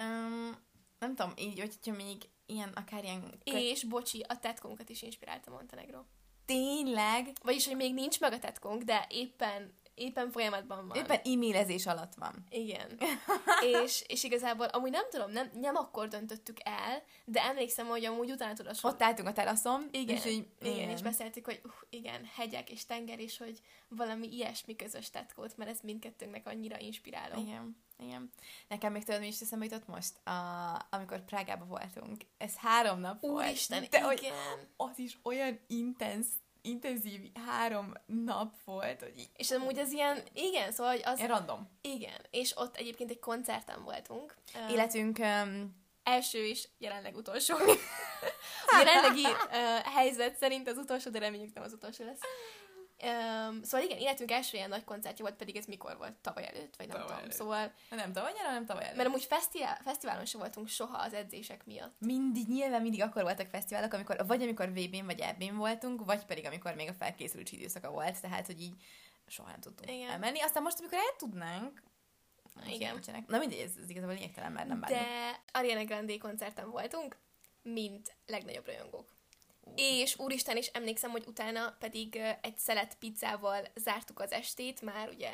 Um, 0.00 0.56
nem 0.98 1.14
tudom, 1.14 1.32
így, 1.36 1.58
hogyha 1.58 1.92
még 1.92 2.28
ilyen, 2.46 2.68
akár 2.68 3.04
ilyen... 3.04 3.40
És, 3.44 3.84
bocsi, 3.84 4.24
a 4.28 4.38
tetkónkat 4.38 4.88
is 4.88 5.02
inspirálta 5.02 5.50
Montenegro. 5.50 6.02
Tényleg? 6.44 7.32
Vagyis, 7.42 7.66
hogy 7.66 7.76
még 7.76 7.94
nincs 7.94 8.20
meg 8.20 8.32
a 8.32 8.38
tetkónk, 8.38 8.82
de 8.82 9.06
éppen 9.08 9.77
éppen 9.98 10.30
folyamatban 10.30 10.88
van. 10.88 10.96
Éppen 10.96 11.20
e-mailezés 11.24 11.86
alatt 11.86 12.14
van. 12.14 12.44
Igen. 12.50 12.98
és, 13.82 14.04
és 14.06 14.24
igazából 14.24 14.66
amúgy 14.66 14.90
nem 14.90 15.04
tudom, 15.10 15.30
nem, 15.30 15.50
nem 15.54 15.76
akkor 15.76 16.08
döntöttük 16.08 16.56
el, 16.62 17.02
de 17.24 17.42
emlékszem, 17.42 17.86
hogy 17.86 18.04
amúgy 18.04 18.30
utána 18.30 18.52
tudod. 18.52 18.78
Ott 18.82 19.02
álltunk 19.02 19.28
a 19.28 19.32
teraszon. 19.32 19.88
Igen, 19.90 20.16
és 20.16 20.24
így, 20.24 20.46
igen, 20.60 20.74
igen, 20.74 20.88
és 20.88 21.02
beszéltük, 21.02 21.44
hogy 21.44 21.60
uh, 21.64 21.72
igen, 21.90 22.28
hegyek 22.36 22.70
és 22.70 22.84
tenger, 22.84 23.20
és 23.20 23.38
hogy 23.38 23.60
valami 23.88 24.32
ilyesmi 24.32 24.76
közös 24.76 25.10
tetkót, 25.10 25.56
mert 25.56 25.70
ez 25.70 25.78
mindkettőnknek 25.82 26.46
annyira 26.46 26.78
inspiráló. 26.78 27.40
Igen. 27.40 27.86
Igen. 28.02 28.30
Nekem 28.68 28.92
még 28.92 29.04
tudod, 29.04 29.20
mi 29.20 29.26
is 29.26 29.40
eszembe 29.40 29.64
jutott 29.64 29.86
most, 29.86 30.26
a, 30.26 30.86
amikor 30.90 31.24
Prágába 31.24 31.64
voltunk. 31.64 32.22
Ez 32.36 32.56
három 32.56 33.00
nap 33.00 33.22
Úristen, 33.22 33.78
volt. 33.78 33.90
De 33.90 33.98
igen. 33.98 34.06
Hogy 34.06 34.32
az 34.76 34.98
is 34.98 35.18
olyan 35.22 35.60
intens 35.66 36.26
intenzív 36.62 37.20
három 37.46 37.92
nap 38.06 38.54
volt. 38.64 39.00
Hogy 39.00 39.30
és 39.36 39.50
amúgy 39.50 39.78
az 39.78 39.92
ilyen, 39.92 40.18
igen, 40.32 40.72
szóval 40.72 40.92
hogy 40.92 41.02
az... 41.04 41.18
Ilyen 41.18 41.30
random. 41.30 41.70
Igen, 41.80 42.26
és 42.30 42.56
ott 42.56 42.76
egyébként 42.76 43.10
egy 43.10 43.18
koncerten 43.18 43.82
voltunk. 43.84 44.34
Életünk 44.70 45.18
um, 45.18 45.76
első 46.02 46.46
és 46.46 46.68
jelenleg 46.78 47.16
utolsó. 47.16 47.54
A 48.70 48.78
jelenlegi 48.78 49.24
uh, 49.24 49.92
helyzet 49.94 50.36
szerint 50.36 50.68
az 50.68 50.76
utolsó, 50.76 51.10
de 51.10 51.18
reméljük 51.18 51.54
nem 51.54 51.62
az 51.62 51.72
utolsó 51.72 52.04
lesz. 52.04 52.20
Um, 53.02 53.62
szóval 53.62 53.86
igen, 53.86 53.98
életünk 53.98 54.30
első 54.30 54.56
ilyen 54.56 54.68
nagy 54.68 54.84
koncertje 54.84 55.24
volt, 55.24 55.36
pedig 55.36 55.56
ez 55.56 55.64
mikor 55.64 55.96
volt? 55.96 56.12
Tavaly 56.12 56.46
előtt, 56.46 56.76
vagy 56.76 56.86
nem 56.86 56.96
Tavaly 56.96 57.06
tudom. 57.06 57.18
előtt. 57.18 57.32
Szóval, 57.32 57.72
Nem 57.90 58.12
tavaly 58.12 58.32
nyáron, 58.36 58.52
nem 58.52 58.66
tavaly 58.66 58.82
előtt. 58.84 58.96
mert 58.96 59.08
amúgy 59.08 59.24
fesztivál, 59.24 59.78
fesztiválon 59.84 60.24
sem 60.24 60.40
voltunk 60.40 60.68
soha 60.68 60.98
az 60.98 61.12
edzések 61.12 61.66
miatt. 61.66 61.94
mindig, 61.98 62.48
nyilván 62.48 62.82
mindig 62.82 63.02
akkor 63.02 63.22
voltak 63.22 63.46
fesztiválok, 63.48 63.92
amikor, 63.92 64.26
vagy 64.26 64.42
amikor 64.42 64.68
VB-n 64.72 65.04
vagy 65.04 65.20
EB-n 65.20 65.56
voltunk, 65.56 66.04
vagy 66.04 66.24
pedig 66.24 66.46
amikor 66.46 66.74
még 66.74 66.88
a 66.88 66.92
felkészülés 66.94 67.52
időszaka 67.52 67.90
volt, 67.90 68.20
tehát, 68.20 68.46
hogy 68.46 68.60
így 68.60 68.74
soha 69.26 69.50
nem 69.50 69.60
tudtunk 69.60 69.90
Igen. 69.90 70.10
elmenni. 70.10 70.40
Aztán 70.40 70.62
most, 70.62 70.78
amikor 70.78 70.98
el 70.98 71.14
tudnánk, 71.18 71.82
Igen. 72.66 72.92
nincsenek. 72.92 73.26
Na 73.26 73.38
mindegy, 73.38 73.58
ez, 73.58 73.70
ez 73.82 73.90
igazából 73.90 74.14
lényegtelen, 74.14 74.52
mert 74.52 74.68
nem 74.68 74.80
bánjuk. 74.80 75.00
De 75.00 75.40
Ariana 75.52 75.84
Grande 75.84 76.16
koncerten 76.18 76.70
voltunk, 76.70 77.16
mint 77.62 78.16
legnagyobb 78.26 78.66
rajongók. 78.66 79.16
És 79.76 80.18
úristen 80.18 80.56
is 80.56 80.66
emlékszem, 80.66 81.10
hogy 81.10 81.24
utána 81.26 81.76
pedig 81.78 82.16
egy 82.40 82.58
szelet 82.58 82.96
pizzával 82.98 83.66
zártuk 83.74 84.20
az 84.20 84.32
estét, 84.32 84.80
már 84.82 85.08
ugye 85.08 85.30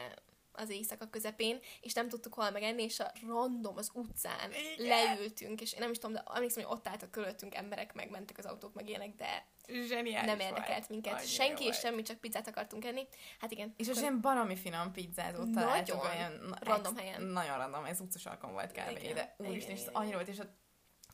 az 0.57 0.71
éjszaka 0.71 1.07
közepén, 1.11 1.59
és 1.81 1.93
nem 1.93 2.09
tudtuk 2.09 2.35
hol 2.35 2.51
megenni, 2.51 2.83
és 2.83 3.01
a 3.01 3.13
random 3.27 3.77
az 3.77 3.91
utcán 3.93 4.51
Igen. 4.79 4.87
leültünk, 4.89 5.61
és 5.61 5.73
én 5.73 5.79
nem 5.81 5.91
is 5.91 5.99
tudom, 5.99 6.13
de 6.13 6.23
emlékszem, 6.35 6.65
hogy 6.65 6.73
ott 6.77 6.89
álltak 6.89 7.11
körülöttünk 7.11 7.55
emberek, 7.55 7.95
meg 7.95 8.11
mentek 8.11 8.39
az 8.39 8.45
autók, 8.45 8.75
meg 8.75 8.89
ilyenek, 8.89 9.15
de 9.15 9.47
Zseniális 9.69 10.31
nem 10.31 10.41
érdekelt 10.41 10.89
minket. 10.89 11.13
Annyira 11.13 11.29
Senki 11.29 11.65
és 11.65 11.77
semmi, 11.79 12.03
csak 12.03 12.19
pizzát 12.19 12.49
akartunk 12.49 12.85
enni. 12.85 13.07
Hát 13.41 13.51
igen. 13.51 13.75
És 13.77 13.89
akkor- 13.89 14.01
ilyen 14.01 14.21
baromi 14.21 14.57
finom 14.57 14.93
pizzázót 14.93 15.51
Nagyon. 15.51 15.99
olyan 15.99 16.57
Random 16.61 16.97
helyen. 16.97 17.23
Nagyon 17.23 17.57
random, 17.57 17.85
ez 17.85 18.01
utcasarkon 18.01 18.53
volt 18.53 18.73
kb. 18.73 18.99
Igen, 18.99 19.15
De 19.15 19.35
úristen, 19.39 19.75
és 19.77 19.83
annyira 19.93 20.17
volt, 20.17 20.29
és 20.29 20.39
ott 20.39 20.53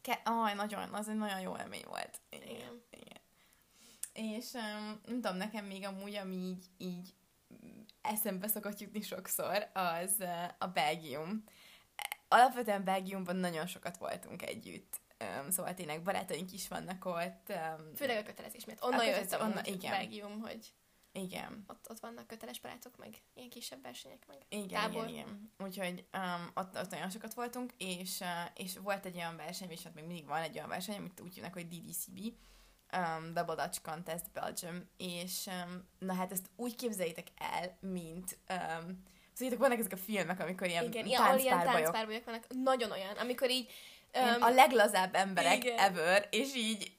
ke- 0.03 0.21
aj, 0.25 0.55
nagyon, 0.55 0.95
az 0.95 1.09
egy 1.09 1.17
nagyon 1.17 1.41
jó 1.41 1.57
élmény 1.59 1.85
volt. 1.89 2.21
Igen. 2.31 2.49
Igen. 2.49 2.83
És 4.13 4.53
um, 4.53 5.01
nem 5.05 5.21
tudom, 5.21 5.37
nekem 5.37 5.65
még 5.65 5.85
amúgy, 5.85 6.15
ami 6.15 6.35
így, 6.35 6.65
így 6.79 7.15
eszembe 8.01 8.47
szokott 8.47 8.81
jutni 8.81 9.01
sokszor, 9.01 9.71
az 9.73 10.15
uh, 10.19 10.49
a 10.59 10.67
Belgium. 10.67 11.45
Alapvetően 12.29 12.85
Belgiumban 12.85 13.37
nagyon 13.37 13.67
sokat 13.67 13.97
voltunk 13.97 14.43
együtt. 14.43 15.01
Um, 15.25 15.51
szóval 15.51 15.75
tényleg 15.75 16.03
barátaink 16.03 16.53
is 16.53 16.69
vannak 16.69 17.05
ott. 17.05 17.49
Um, 17.49 17.95
Főleg 17.95 18.17
a 18.17 18.23
kötelezés 18.23 18.65
miatt. 18.65 18.83
Onnan 18.83 18.99
A 18.99 19.05
jött 19.05 19.41
onnan, 19.41 19.65
igen. 19.65 19.91
Belgium, 19.91 20.41
hogy 20.41 20.75
igen. 21.13 21.65
ott, 21.67 21.91
ott 21.91 22.01
vannak 22.01 22.27
köteles 22.27 22.61
barátok, 22.61 22.97
meg 22.97 23.23
ilyen 23.35 23.49
kisebb 23.49 23.83
versenyek, 23.83 24.27
meg 24.27 24.39
Igen, 24.49 24.69
tábor. 24.69 25.09
igen, 25.09 25.27
igen. 25.27 25.53
Úgyhogy 25.59 26.05
um, 26.13 26.51
ott, 26.55 26.79
ott 26.79 26.91
nagyon 26.91 27.11
sokat 27.11 27.35
voltunk, 27.35 27.73
és, 27.79 28.21
uh, 28.21 28.51
és 28.55 28.79
volt 28.79 29.07
egy 29.07 29.17
olyan 29.17 29.37
verseny, 29.37 29.71
és 29.71 29.83
hát 29.83 29.95
még 29.95 30.05
mindig 30.05 30.27
van 30.27 30.43
egy 30.43 30.57
olyan 30.57 30.69
verseny, 30.69 30.97
amit 30.97 31.21
úgy 31.21 31.35
hívnak, 31.35 31.53
hogy 31.53 31.69
DDCB, 31.69 32.19
um, 32.97 33.33
Double 33.35 33.55
Dutch 33.55 33.81
Contest 33.83 34.25
Belgium, 34.33 34.89
és 34.97 35.47
um, 35.47 35.89
na 35.99 36.15
hát 36.15 36.33
ezt 36.33 36.51
úgy 36.57 36.75
képzeljétek 36.77 37.27
el, 37.37 37.77
mint 37.81 38.39
um, 38.49 39.03
Szóval 39.33 39.59
vannak 39.59 39.79
ezek 39.79 39.93
a 39.93 39.97
filmek, 39.97 40.41
amikor 40.41 40.67
ilyen 40.67 40.85
Igen, 40.85 41.07
ahol 41.07 41.39
ilyen 41.39 41.59
táncpárbajok, 41.59 41.83
táncpárbajok 41.83 42.25
vannak. 42.25 42.45
Nagyon 42.49 42.91
olyan, 42.91 43.17
amikor 43.17 43.51
így... 43.51 43.71
Um, 44.15 44.43
a 44.43 44.51
leglazább 44.51 45.15
emberek 45.15 45.65
igen. 45.65 45.79
ever, 45.79 46.29
és 46.31 46.55
így 46.55 46.93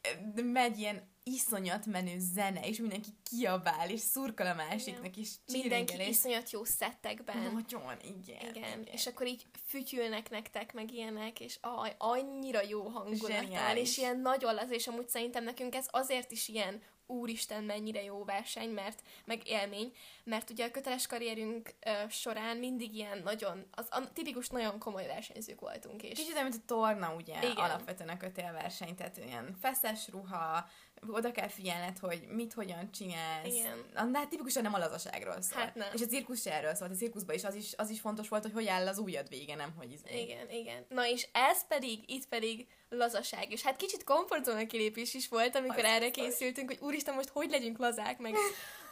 megy 0.43 0.79
ilyen 0.79 1.10
iszonyat 1.23 1.85
menő 1.85 2.15
zene, 2.17 2.59
és 2.67 2.77
mindenki 2.77 3.09
kiabál, 3.29 3.89
és 3.89 3.99
szurkol 3.99 4.45
a 4.47 4.53
másiknak, 4.53 5.17
és 5.17 5.29
mindenki 5.51 5.95
és 5.97 6.07
iszonyat 6.07 6.51
jó 6.51 6.63
szettekben. 6.63 7.37
nagyon, 7.37 7.93
igen. 8.01 8.55
Igen, 8.55 8.83
és 8.91 9.07
akkor 9.07 9.27
így 9.27 9.45
fütyülnek 9.65 10.29
nektek, 10.29 10.73
meg 10.73 10.91
ilyenek, 10.91 11.39
és 11.39 11.57
aj, 11.61 11.95
annyira 11.97 12.61
jó 12.61 12.83
hangulat 12.87 13.19
talán, 13.19 13.43
Zseniális. 13.43 13.89
és 13.89 13.97
ilyen 13.97 14.19
nagyon 14.19 14.57
az, 14.57 14.71
és 14.71 14.87
amúgy 14.87 15.09
szerintem 15.09 15.43
nekünk 15.43 15.75
ez 15.75 15.87
azért 15.89 16.31
is 16.31 16.47
ilyen 16.47 16.81
úristen, 17.11 17.63
mennyire 17.63 18.03
jó 18.03 18.23
verseny, 18.23 18.69
mert, 18.69 19.01
meg 19.25 19.47
élmény, 19.47 19.93
mert 20.23 20.49
ugye 20.49 20.65
a 20.65 20.71
köteles 20.71 21.07
karrierünk 21.07 21.73
ö, 21.79 21.91
során 22.09 22.57
mindig 22.57 22.95
ilyen 22.95 23.21
nagyon, 23.23 23.65
az 23.71 23.87
a 23.89 24.11
tipikus 24.13 24.47
nagyon 24.47 24.79
komoly 24.79 25.05
versenyzők 25.05 25.59
voltunk, 25.59 26.03
és 26.03 26.19
Kicsit 26.19 26.41
mint 26.41 26.55
a 26.55 26.65
torna, 26.65 27.15
ugye, 27.15 27.37
Igen. 27.37 27.51
Igen. 27.51 27.63
alapvetően 27.63 28.09
a 28.09 28.17
kötélverseny, 28.17 28.95
tehát 28.95 29.17
ilyen 29.17 29.55
feszes 29.61 30.07
ruha, 30.07 30.69
oda 31.07 31.31
kell 31.31 31.47
figyelned, 31.47 31.97
hogy 31.97 32.27
mit, 32.29 32.53
hogyan 32.53 32.91
csinálsz. 32.91 33.45
Igen. 33.47 33.85
Annál 33.95 34.27
tipikusan 34.27 34.63
nem 34.63 34.73
a 34.73 34.77
lazaságról 34.77 35.41
szól. 35.41 35.59
Hát 35.61 35.75
nem. 35.75 35.87
És 35.93 36.01
a 36.01 36.05
cirkusz 36.05 36.41
se 36.41 36.53
erről 36.53 36.75
szólt. 36.75 36.91
A 36.91 36.95
cirkuszban 36.95 37.35
is 37.35 37.43
az, 37.43 37.55
is 37.55 37.73
az 37.77 37.89
is 37.89 37.99
fontos 37.99 38.27
volt, 38.27 38.43
hogy 38.43 38.51
hogy 38.53 38.67
áll 38.67 38.87
az 38.87 38.97
ujjad 38.97 39.29
vége, 39.29 39.55
nem 39.55 39.73
hogy 39.77 39.91
izé. 39.91 40.21
Igen, 40.21 40.49
igen. 40.49 40.85
Na 40.89 41.07
és 41.07 41.27
ez 41.31 41.67
pedig, 41.67 41.99
itt 42.05 42.27
pedig 42.27 42.67
lazaság. 42.89 43.51
És 43.51 43.61
hát 43.61 43.75
kicsit 43.75 44.03
komfortzóna 44.03 44.65
kilépés 44.65 45.13
is 45.13 45.27
volt, 45.27 45.55
amikor 45.55 45.77
Az 45.77 45.83
erre 45.83 46.05
biztos. 46.05 46.23
készültünk, 46.25 46.69
hogy 46.69 46.79
úristen, 46.81 47.13
most 47.15 47.29
hogy 47.29 47.49
legyünk 47.49 47.77
lazák, 47.77 48.17
meg, 48.17 48.33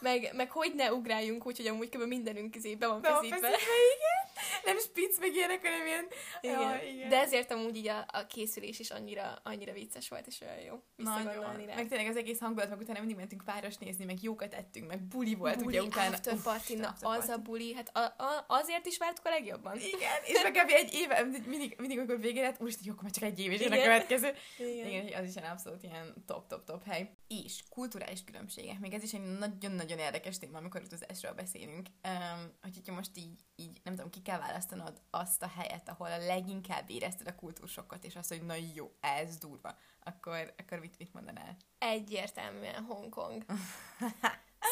meg, 0.00 0.30
meg 0.34 0.50
hogy 0.50 0.72
ne 0.74 0.92
ugráljunk 0.92 1.46
úgy, 1.46 1.56
hogy 1.56 1.66
amúgy 1.66 1.88
kb. 1.88 2.02
mindenünk 2.02 2.50
közé 2.50 2.74
be 2.74 2.86
van 2.86 3.00
Be 3.00 3.08
van 3.10 3.16
feszítve. 3.18 3.48
feszítve, 3.48 3.72
igen. 3.96 4.29
Nem 4.64 4.78
spitz 4.78 5.18
meg 5.18 5.34
ilyenek, 5.34 5.62
hanem 5.62 5.86
ilyen... 5.86 6.06
Igen. 6.40 6.60
Jaj, 6.60 6.88
igen. 6.92 7.08
De 7.08 7.20
ezért 7.20 7.50
amúgy 7.50 7.76
így 7.76 7.88
a, 7.88 8.06
a 8.06 8.26
készülés 8.26 8.78
is 8.78 8.90
annyira, 8.90 9.40
annyira 9.42 9.72
vicces 9.72 10.08
volt, 10.08 10.26
és 10.26 10.40
olyan 10.40 10.60
jó 10.60 10.82
visszagondolni 10.96 11.50
Nagyon. 11.50 11.66
rá. 11.66 11.74
Meg 11.74 11.88
tényleg 11.88 12.08
az 12.08 12.16
egész 12.16 12.38
hangulat, 12.38 12.68
meg 12.68 12.78
utána 12.78 12.98
mindig 12.98 13.16
mentünk 13.16 13.44
páros 13.44 13.76
nézni, 13.76 14.04
meg 14.04 14.22
jókat 14.22 14.54
ettünk, 14.54 14.86
meg 14.86 15.02
buli 15.02 15.34
volt, 15.34 15.62
buli, 15.62 15.78
ugye 15.78 15.82
utána. 15.86 16.14
after 16.14 16.36
party, 16.42 16.74
na 16.74 16.88
after 16.88 17.10
az 17.10 17.16
party. 17.16 17.30
a 17.30 17.38
buli, 17.38 17.74
hát 17.74 17.96
a, 17.96 18.00
a, 18.00 18.44
azért 18.48 18.86
is 18.86 18.98
vártuk 18.98 19.26
a 19.26 19.28
legjobban. 19.28 19.76
Igen, 19.76 20.20
és 20.24 20.42
meg 20.42 20.70
egy 20.70 20.94
éve, 20.94 21.22
mindig, 21.22 21.74
mindig 21.78 21.98
amikor 21.98 22.20
vége 22.20 22.42
lett, 22.42 22.60
úristen, 22.60 22.84
jó, 22.86 22.92
akkor 22.92 23.10
csak 23.10 23.24
egy 23.24 23.40
év, 23.40 23.50
és 23.52 23.60
jön 23.60 23.72
a 23.72 23.82
következő. 23.82 24.34
Igen. 24.58 24.86
Igen, 24.86 25.22
az 25.22 25.28
is 25.28 25.34
egy 25.34 25.44
abszolút 25.44 25.82
ilyen 25.82 26.14
top-top-top 26.26 26.84
hely. 26.84 27.10
És 27.28 27.62
kulturális 27.68 28.24
különbségek. 28.24 28.78
Még 28.78 28.92
ez 28.92 29.02
is 29.02 29.12
egy 29.12 29.38
nagyon-nagyon 29.38 29.98
érdekes 29.98 30.38
téma, 30.38 30.58
amikor 30.58 30.82
utazásról 30.82 31.32
beszélünk. 31.32 31.88
Um, 32.04 32.52
hogy 32.62 32.74
hogyha 32.74 32.94
most 32.94 33.10
így, 33.14 33.40
így, 33.56 33.80
nem 33.84 33.94
tudom, 33.94 34.10
ki 34.10 34.22
kell 34.30 34.38
választanod 34.38 35.00
azt 35.10 35.42
a 35.42 35.48
helyet, 35.56 35.88
ahol 35.88 36.12
a 36.12 36.18
leginkább 36.26 36.90
érezted 36.90 37.26
a 37.26 37.34
kultúrsokkot, 37.34 38.04
és 38.04 38.16
azt, 38.16 38.28
hogy 38.28 38.42
na 38.42 38.54
jó, 38.74 38.92
ez 39.00 39.36
durva, 39.36 39.76
akkor, 40.04 40.54
akkor 40.58 40.78
mit, 40.78 40.98
mit 40.98 41.12
mondanál? 41.12 41.56
egyértelműen 41.78 42.84
Hongkong. 42.84 43.44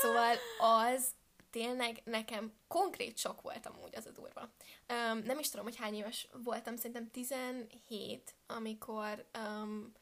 Szóval 0.02 0.36
az 0.58 1.10
tényleg 1.50 2.00
nekem 2.04 2.52
konkrét 2.68 3.18
sok 3.18 3.40
volt 3.40 3.66
amúgy, 3.66 3.96
az 3.96 4.06
a 4.06 4.10
durva. 4.10 4.40
Um, 4.40 5.18
nem 5.18 5.38
is 5.38 5.50
tudom, 5.50 5.64
hogy 5.64 5.76
hány 5.76 5.94
éves 5.94 6.28
voltam, 6.44 6.76
szerintem 6.76 7.10
17, 7.10 8.34
amikor 8.46 9.28
um, 9.38 9.92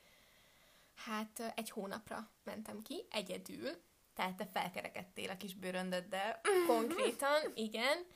hát 0.95 1.53
egy 1.55 1.71
hónapra 1.71 2.31
mentem 2.45 2.83
ki, 2.83 3.07
egyedül, 3.11 3.71
Tehát 4.15 4.37
te 4.37 4.47
felkerekedtél 4.47 5.31
a 5.31 5.37
kis 5.37 5.55
bőröndöddel. 5.55 6.41
konkrétan, 6.69 7.53
igen, 7.55 8.07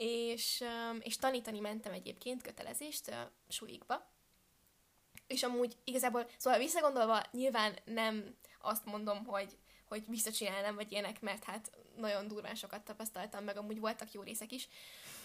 és, 0.00 0.64
és 1.00 1.16
tanítani 1.16 1.60
mentem 1.60 1.92
egyébként 1.92 2.42
kötelezést 2.42 3.14
sulikba, 3.48 4.10
és 5.26 5.42
amúgy 5.42 5.76
igazából, 5.84 6.28
szóval 6.36 6.58
visszagondolva 6.58 7.22
nyilván 7.30 7.78
nem 7.84 8.36
azt 8.60 8.84
mondom, 8.84 9.24
hogy, 9.24 9.58
hogy 9.88 10.04
visszacsinálnám, 10.06 10.74
vagy 10.74 10.92
ilyenek, 10.92 11.20
mert 11.20 11.44
hát 11.44 11.70
nagyon 11.96 12.28
durván 12.28 12.54
sokat 12.54 12.84
tapasztaltam, 12.84 13.44
meg 13.44 13.56
amúgy 13.56 13.80
voltak 13.80 14.12
jó 14.12 14.22
részek 14.22 14.52
is. 14.52 14.68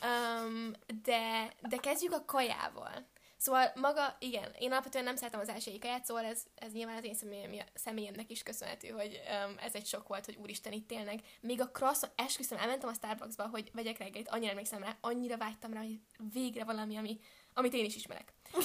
Um, 0.03 0.71
de, 1.03 1.53
de 1.61 1.77
kezdjük 1.77 2.13
a 2.13 2.25
kajával. 2.25 3.07
Szóval 3.37 3.71
maga, 3.75 4.15
igen, 4.19 4.51
én 4.59 4.71
alapvetően 4.71 5.03
nem 5.03 5.15
szeretem 5.15 5.39
az 5.39 5.49
ázsiai 5.49 5.79
kaját, 5.79 6.05
szóval 6.05 6.25
ez, 6.25 6.43
ez 6.55 6.71
nyilván 6.71 6.97
az 6.97 7.03
én 7.03 7.13
személyem, 7.13 7.65
személyemnek 7.73 8.31
is 8.31 8.43
köszönhető, 8.43 8.87
hogy 8.87 9.21
um, 9.45 9.55
ez 9.57 9.75
egy 9.75 9.85
sok 9.85 10.07
volt, 10.07 10.25
hogy 10.25 10.35
úristen, 10.35 10.73
itt 10.73 10.87
tényleg. 10.87 11.21
Még 11.41 11.61
a 11.61 11.69
croissant, 11.69 12.13
esküszöm, 12.15 12.57
elmentem 12.57 12.89
a 12.89 12.93
Starbucksba, 12.93 13.47
hogy 13.47 13.69
vegyek 13.73 13.97
reggelit, 13.97 14.29
annyira 14.29 14.51
emlékszem 14.51 14.83
rá, 14.83 14.97
annyira 15.01 15.37
vágytam 15.37 15.73
rá, 15.73 15.79
hogy 15.79 15.99
végre 16.33 16.63
valami, 16.63 16.97
ami, 16.97 17.19
amit 17.53 17.73
én 17.73 17.85
is 17.85 17.95
ismerek. 17.95 18.33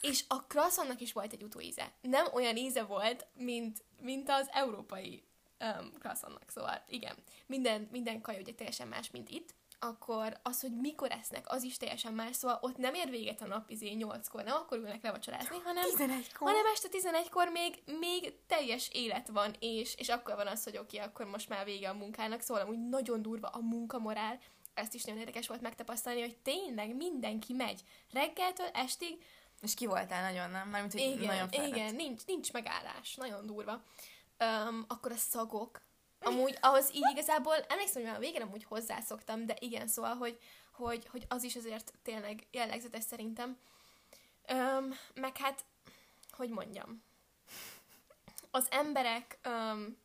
És 0.00 0.24
a 0.28 0.34
croissantnak 0.34 1.00
is 1.00 1.12
volt 1.12 1.32
egy 1.32 1.42
utóíze. 1.42 1.92
Nem 2.00 2.26
olyan 2.32 2.56
íze 2.56 2.82
volt, 2.82 3.26
mint, 3.34 3.84
mint 4.00 4.30
az 4.30 4.48
európai 4.52 5.24
um, 5.60 5.92
croissantnak. 5.98 6.50
Szóval 6.50 6.84
igen, 6.88 7.16
minden, 7.46 7.88
minden 7.90 8.20
kaja 8.20 8.38
ugye 8.38 8.52
teljesen 8.54 8.88
más, 8.88 9.10
mint 9.10 9.28
itt. 9.28 9.54
Akkor 9.84 10.38
az, 10.42 10.60
hogy 10.60 10.76
mikor 10.80 11.10
esznek, 11.10 11.44
az 11.48 11.62
is 11.62 11.76
teljesen 11.76 12.12
más. 12.12 12.36
Szóval 12.36 12.58
ott 12.60 12.76
nem 12.76 12.94
ér 12.94 13.10
véget 13.10 13.40
a 13.40 13.46
nap 13.46 13.70
izé 13.70 13.96
8-kor, 13.98 14.44
nem 14.44 14.56
akkor 14.56 14.78
ülnek 14.78 15.02
levacsorázni, 15.02 15.56
hanem 15.64 15.84
11-kor. 15.96 16.48
hanem 16.48 16.66
este 16.74 16.88
11-kor 16.90 17.48
még, 17.48 17.82
még 17.98 18.34
teljes 18.46 18.88
élet 18.92 19.28
van, 19.28 19.54
és, 19.58 19.94
és 19.94 20.08
akkor 20.08 20.34
van 20.34 20.46
az, 20.46 20.64
hogy 20.64 20.76
oké, 20.76 20.98
akkor 20.98 21.26
most 21.26 21.48
már 21.48 21.64
vége 21.64 21.88
a 21.88 21.94
munkának, 21.94 22.40
szóval 22.40 22.68
úgy 22.68 22.88
nagyon 22.88 23.22
durva 23.22 23.48
a 23.48 23.60
munkamorál, 23.60 24.38
ezt 24.74 24.94
is 24.94 25.04
nagyon 25.04 25.20
érdekes 25.20 25.46
volt 25.46 25.60
megtapasztalni, 25.60 26.20
hogy 26.20 26.36
tényleg 26.36 26.96
mindenki 26.96 27.52
megy. 27.52 27.80
Reggeltől 28.12 28.66
estig, 28.66 29.24
És 29.60 29.74
ki 29.74 29.86
voltál 29.86 30.32
nagyon, 30.32 30.50
nem? 30.50 30.68
Mármint, 30.68 30.92
hogy 30.92 31.02
igen, 31.02 31.26
nagyon 31.26 31.48
fáradt. 31.48 31.76
igen, 31.76 31.94
nincs, 31.94 32.26
nincs 32.26 32.52
megállás, 32.52 33.14
nagyon 33.14 33.46
durva. 33.46 33.82
Um, 34.38 34.84
akkor 34.88 35.12
a 35.12 35.16
szagok, 35.16 35.80
amúgy 36.24 36.58
ahhoz 36.60 36.94
így 36.94 37.08
igazából, 37.12 37.54
emlékszem, 37.68 38.02
hogy 38.02 38.10
már 38.10 38.20
a 38.20 38.24
végén 38.24 38.42
amúgy 38.42 38.64
hozzászoktam, 38.64 39.46
de 39.46 39.56
igen, 39.58 39.86
szóval, 39.86 40.14
hogy, 40.14 40.38
hogy, 40.72 41.06
hogy 41.10 41.24
az 41.28 41.42
is 41.42 41.56
azért 41.56 41.92
tényleg 42.02 42.46
jellegzetes 42.50 43.04
szerintem. 43.04 43.58
Öm, 44.46 44.94
meg 45.14 45.36
hát, 45.36 45.64
hogy 46.30 46.48
mondjam, 46.48 47.02
az 48.50 48.66
emberek 48.70 49.38
öm, 49.42 49.98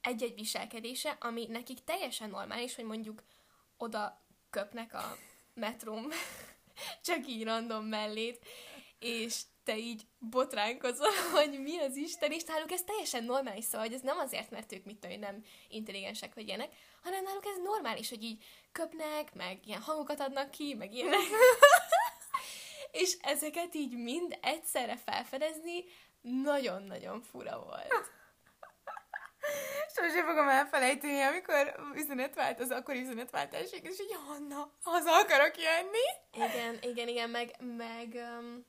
egy-egy 0.00 0.34
viselkedése, 0.34 1.16
ami 1.20 1.46
nekik 1.46 1.84
teljesen 1.84 2.30
normális, 2.30 2.74
hogy 2.74 2.84
mondjuk 2.84 3.22
oda 3.76 4.20
köpnek 4.50 4.94
a 4.94 5.16
metrum, 5.54 6.08
csak 7.04 7.26
így 7.28 7.44
random 7.44 7.84
mellét, 7.84 8.46
és 8.98 9.40
te 9.64 9.76
így 9.78 10.06
botránkozol, 10.18 11.10
hogy 11.34 11.60
mi 11.60 11.78
az 11.78 11.96
Isten, 11.96 12.32
és 12.32 12.44
náluk 12.44 12.72
ez 12.72 12.82
teljesen 12.82 13.24
normális, 13.24 13.64
szóval, 13.64 13.86
hogy 13.86 13.94
ez 13.94 14.00
nem 14.00 14.18
azért, 14.18 14.50
mert 14.50 14.72
ők 14.72 14.84
mit 14.84 14.98
tudom, 14.98 15.18
nem 15.18 15.44
intelligensek 15.68 16.34
vagy 16.34 16.46
ilyenek, 16.46 16.72
hanem 17.02 17.22
náluk 17.22 17.46
ez 17.46 17.62
normális, 17.62 18.08
hogy 18.08 18.22
így 18.22 18.44
köpnek, 18.72 19.34
meg 19.34 19.58
ilyen 19.66 19.80
hangokat 19.80 20.20
adnak 20.20 20.50
ki, 20.50 20.74
meg 20.74 20.94
ilyenek. 20.94 21.20
és 23.00 23.16
ezeket 23.20 23.74
így 23.74 23.96
mind 23.96 24.38
egyszerre 24.42 24.96
felfedezni 24.96 25.84
nagyon-nagyon 26.20 27.22
fura 27.22 27.58
volt. 27.58 28.10
Sosem 29.94 30.26
fogom 30.26 30.48
elfelejteni, 30.48 31.20
amikor 31.20 31.74
üzenetvált, 31.94 32.60
az 32.60 32.70
akkori 32.70 33.00
üzenetváltás, 33.00 33.72
és 33.72 34.00
így, 34.00 34.16
Hanna, 34.26 34.72
haza 34.82 35.12
akarok 35.12 35.54
jönni. 35.56 36.46
Igen, 36.50 36.78
igen, 36.82 37.08
igen, 37.08 37.30
meg, 37.30 37.54
meg, 37.76 38.14
um, 38.14 38.66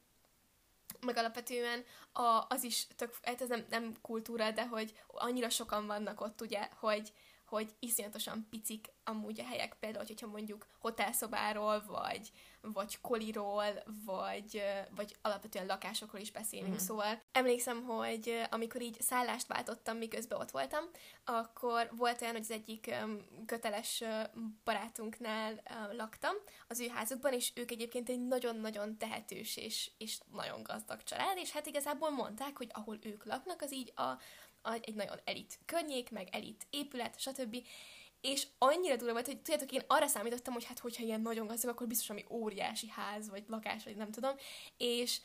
meg 1.06 1.18
alapvetően 1.18 1.84
a, 2.12 2.46
az 2.50 2.64
is 2.64 2.88
tök, 2.96 3.18
hát 3.22 3.42
ez 3.42 3.48
nem, 3.48 3.66
nem 3.70 3.96
kultúra, 4.02 4.52
de 4.52 4.68
hogy 4.68 4.94
annyira 5.08 5.50
sokan 5.50 5.86
vannak 5.86 6.22
ott, 6.22 6.42
ugye, 6.42 6.70
hogy, 6.80 7.12
hogy 7.52 7.76
iszonyatosan 7.80 8.48
picik 8.50 8.92
amúgy 9.04 9.40
a 9.40 9.46
helyek, 9.46 9.76
például, 9.80 10.06
hogyha 10.06 10.28
mondjuk 10.28 10.66
hotelszobáról, 10.80 11.84
vagy, 11.88 12.32
vagy 12.62 13.02
koliról, 13.02 13.84
vagy, 14.06 14.64
vagy 14.96 15.18
alapvetően 15.22 15.66
lakásokról 15.66 16.22
is 16.22 16.32
beszélünk, 16.32 16.74
mm. 16.74 16.78
szóval 16.78 17.22
emlékszem, 17.32 17.84
hogy 17.84 18.42
amikor 18.50 18.82
így 18.82 19.02
szállást 19.02 19.48
váltottam, 19.48 19.98
miközben 19.98 20.40
ott 20.40 20.52
voltam, 20.52 20.84
akkor 21.26 21.90
volt 21.96 22.22
olyan, 22.22 22.34
hogy 22.34 22.44
az 22.44 22.52
egyik 22.52 22.96
köteles 23.46 24.04
barátunknál 24.64 25.62
laktam, 25.92 26.36
az 26.68 26.80
ő 26.80 26.88
házukban, 26.88 27.34
és 27.34 27.52
ők 27.56 27.72
egyébként 27.72 28.10
egy 28.10 28.28
nagyon-nagyon 28.28 28.98
tehetős 28.98 29.58
és, 29.58 29.92
és 29.98 30.20
nagyon 30.34 30.64
gazdag 30.64 31.04
család, 31.04 31.38
és 31.38 31.52
hát 31.52 31.66
igazából 31.66 32.10
mondták, 32.10 32.58
hogy 32.58 32.70
ahol 32.74 32.98
ők 33.02 33.26
laknak, 33.26 33.62
az 33.62 33.74
így 33.74 33.94
a 33.96 34.18
egy 34.82 34.96
nagyon 34.96 35.20
elit 35.24 35.60
környék, 35.66 36.12
meg 36.12 36.28
elit 36.32 36.68
épület, 36.70 37.20
stb. 37.20 37.58
És 38.22 38.48
annyira 38.58 38.96
durva 38.96 39.14
volt, 39.14 39.26
hogy 39.26 39.42
tudjátok, 39.42 39.72
én 39.72 39.84
arra 39.88 40.08
számítottam, 40.08 40.54
hogy 40.54 40.66
hát 40.66 40.80
hogyha 40.80 41.04
ilyen 41.04 41.22
nagyon 41.22 41.48
gazdag, 41.48 41.72
akkor 41.72 41.88
biztos 41.88 42.10
ami 42.10 42.26
óriási 42.30 42.88
ház, 42.90 43.30
vagy 43.30 43.44
lakás, 43.48 43.84
vagy 43.84 43.96
nem 43.96 44.12
tudom, 44.12 44.36
és 44.78 45.22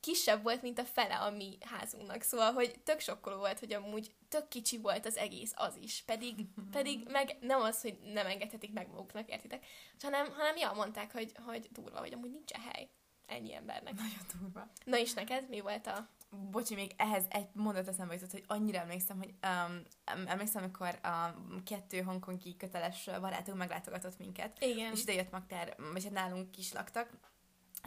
kisebb 0.00 0.42
volt, 0.42 0.62
mint 0.62 0.78
a 0.78 0.84
fele 0.84 1.18
a 1.18 1.30
mi 1.30 1.58
házunknak. 1.60 2.22
Szóval, 2.22 2.52
hogy 2.52 2.80
tök 2.84 3.00
sokkoló 3.00 3.36
volt, 3.36 3.58
hogy 3.58 3.72
amúgy 3.72 4.14
tök 4.28 4.48
kicsi 4.48 4.78
volt 4.78 5.06
az 5.06 5.16
egész 5.16 5.52
az 5.56 5.76
is. 5.76 6.02
Pedig, 6.06 6.34
pedig 6.76 7.08
meg 7.10 7.36
nem 7.40 7.60
az, 7.60 7.80
hogy 7.80 7.98
nem 8.12 8.26
engedhetik 8.26 8.72
meg 8.72 8.88
maguknak, 8.88 9.30
értitek? 9.30 9.66
Hanem, 10.02 10.32
hanem 10.32 10.56
ja, 10.56 10.72
mondták, 10.72 11.12
hogy, 11.12 11.32
hogy 11.44 11.68
durva, 11.70 11.98
hogy 11.98 12.12
amúgy 12.12 12.30
nincs 12.30 12.52
hely 12.52 12.88
ennyi 13.26 13.54
embernek. 13.54 13.94
Nagyon 13.94 14.26
durva. 14.40 14.70
Na 14.84 14.98
és 14.98 15.12
neked 15.12 15.48
mi 15.48 15.60
volt 15.60 15.86
a 15.86 16.08
Bocsi, 16.30 16.74
még 16.74 16.92
ehhez 16.96 17.24
egy 17.28 17.48
mondat 17.52 17.88
eszembe 17.88 18.14
jutott, 18.14 18.30
hogy 18.30 18.44
annyira 18.46 18.78
emlékszem, 18.78 19.18
hogy 19.18 19.34
um, 19.42 19.82
emlékszem, 20.26 20.62
amikor 20.62 20.98
a 21.02 21.34
kettő 21.64 22.00
hongkongi 22.00 22.56
köteles 22.56 23.10
barátunk 23.20 23.58
meglátogatott 23.58 24.18
minket. 24.18 24.62
Igen. 24.62 24.92
És 24.92 25.02
ide 25.02 25.12
jött 25.12 25.30
Magtár, 25.30 25.76
vagy 25.92 26.04
hát 26.04 26.12
nálunk 26.12 26.56
is 26.56 26.72
laktak, 26.72 27.10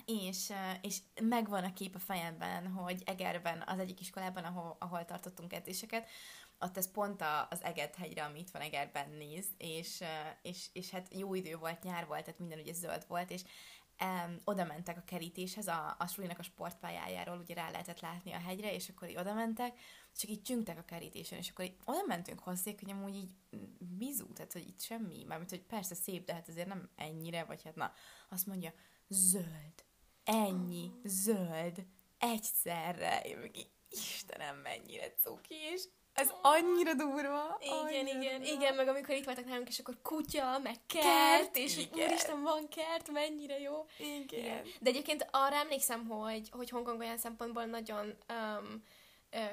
és, 0.05 0.53
és 0.81 0.97
megvan 1.21 1.63
a 1.63 1.73
kép 1.73 1.95
a 1.95 1.99
fejemben, 1.99 2.67
hogy 2.67 3.01
Egerben, 3.05 3.63
az 3.65 3.79
egyik 3.79 3.99
iskolában, 3.99 4.43
ahol, 4.43 4.75
ahol 4.79 5.05
tartottunk 5.05 5.53
edzéseket, 5.53 6.09
ott 6.59 6.77
ez 6.77 6.91
pont 6.91 7.23
az 7.49 7.63
Eget 7.63 7.95
hegyre, 7.95 8.23
ami 8.23 8.39
itt 8.39 8.49
van 8.49 8.61
Egerben 8.61 9.09
néz, 9.09 9.45
és, 9.57 10.03
és, 10.41 10.65
és 10.73 10.89
hát 10.89 11.13
jó 11.13 11.33
idő 11.33 11.55
volt, 11.55 11.83
nyár 11.83 12.07
volt, 12.07 12.23
tehát 12.23 12.39
minden 12.39 12.59
ugye 12.59 12.73
zöld 12.73 13.05
volt, 13.07 13.31
és 13.31 13.41
um, 14.03 14.37
oda 14.43 14.65
mentek 14.65 14.97
a 14.97 15.03
kerítéshez, 15.05 15.67
a, 15.67 15.95
a 15.99 16.07
sulinak 16.07 16.39
a 16.39 16.43
sportpályájáról, 16.43 17.37
ugye 17.37 17.53
rá 17.53 17.69
lehetett 17.71 17.99
látni 17.99 18.31
a 18.31 18.39
hegyre, 18.39 18.73
és 18.73 18.89
akkor 18.89 19.09
így 19.09 19.17
oda 19.17 19.33
mentek, 19.33 19.79
csak 20.15 20.29
így 20.29 20.41
csüngtek 20.41 20.77
a 20.77 20.83
kerítésen, 20.83 21.37
és 21.37 21.49
akkor 21.49 21.65
így 21.65 21.77
oda 21.85 22.03
mentünk 22.07 22.39
hozzék, 22.39 22.79
hogy 22.79 22.91
amúgy 22.91 23.15
így 23.15 23.31
bizú, 23.79 24.33
tehát 24.33 24.53
hogy 24.53 24.67
itt 24.67 24.81
semmi, 24.81 25.23
mármint, 25.23 25.49
hogy 25.49 25.63
persze 25.63 25.95
szép, 25.95 26.25
de 26.25 26.33
hát 26.33 26.47
azért 26.47 26.67
nem 26.67 26.89
ennyire, 26.95 27.43
vagy 27.43 27.63
hát 27.63 27.75
na, 27.75 27.91
azt 28.29 28.45
mondja, 28.45 28.73
zöld, 29.07 29.85
ennyi, 30.23 30.91
zöld, 31.03 31.85
egyszerre, 32.17 33.21
én 33.21 33.37
meg 33.37 33.51
Istenem, 33.89 34.57
mennyire 34.57 35.13
cuki, 35.13 35.55
és 35.55 35.83
ez 36.19 36.29
annyira 36.41 36.93
durva. 36.93 37.57
Igen, 37.59 38.05
annyira 38.05 38.19
igen, 38.19 38.41
durva. 38.41 38.53
igen, 38.53 38.75
meg 38.75 38.87
amikor 38.87 39.15
itt 39.15 39.25
voltak 39.25 39.45
nálunk, 39.45 39.67
és 39.67 39.79
akkor 39.79 39.97
kutya, 40.01 40.59
meg 40.63 40.75
kert, 40.87 41.03
Kert, 41.05 41.57
és 41.57 41.75
hogy 41.75 41.89
igen. 41.93 42.07
úristen, 42.07 42.41
van 42.41 42.67
kert, 42.67 43.11
mennyire 43.11 43.59
jó. 43.59 43.85
Igen. 43.97 44.61
De 44.79 44.89
egyébként 44.89 45.27
arra 45.31 45.55
emlékszem, 45.55 46.07
hogy, 46.07 46.49
hogy 46.51 46.69
Hongkong 46.69 46.99
olyan 46.99 47.17
szempontból 47.17 47.65
nagyon 47.65 48.15
um, 48.29 48.83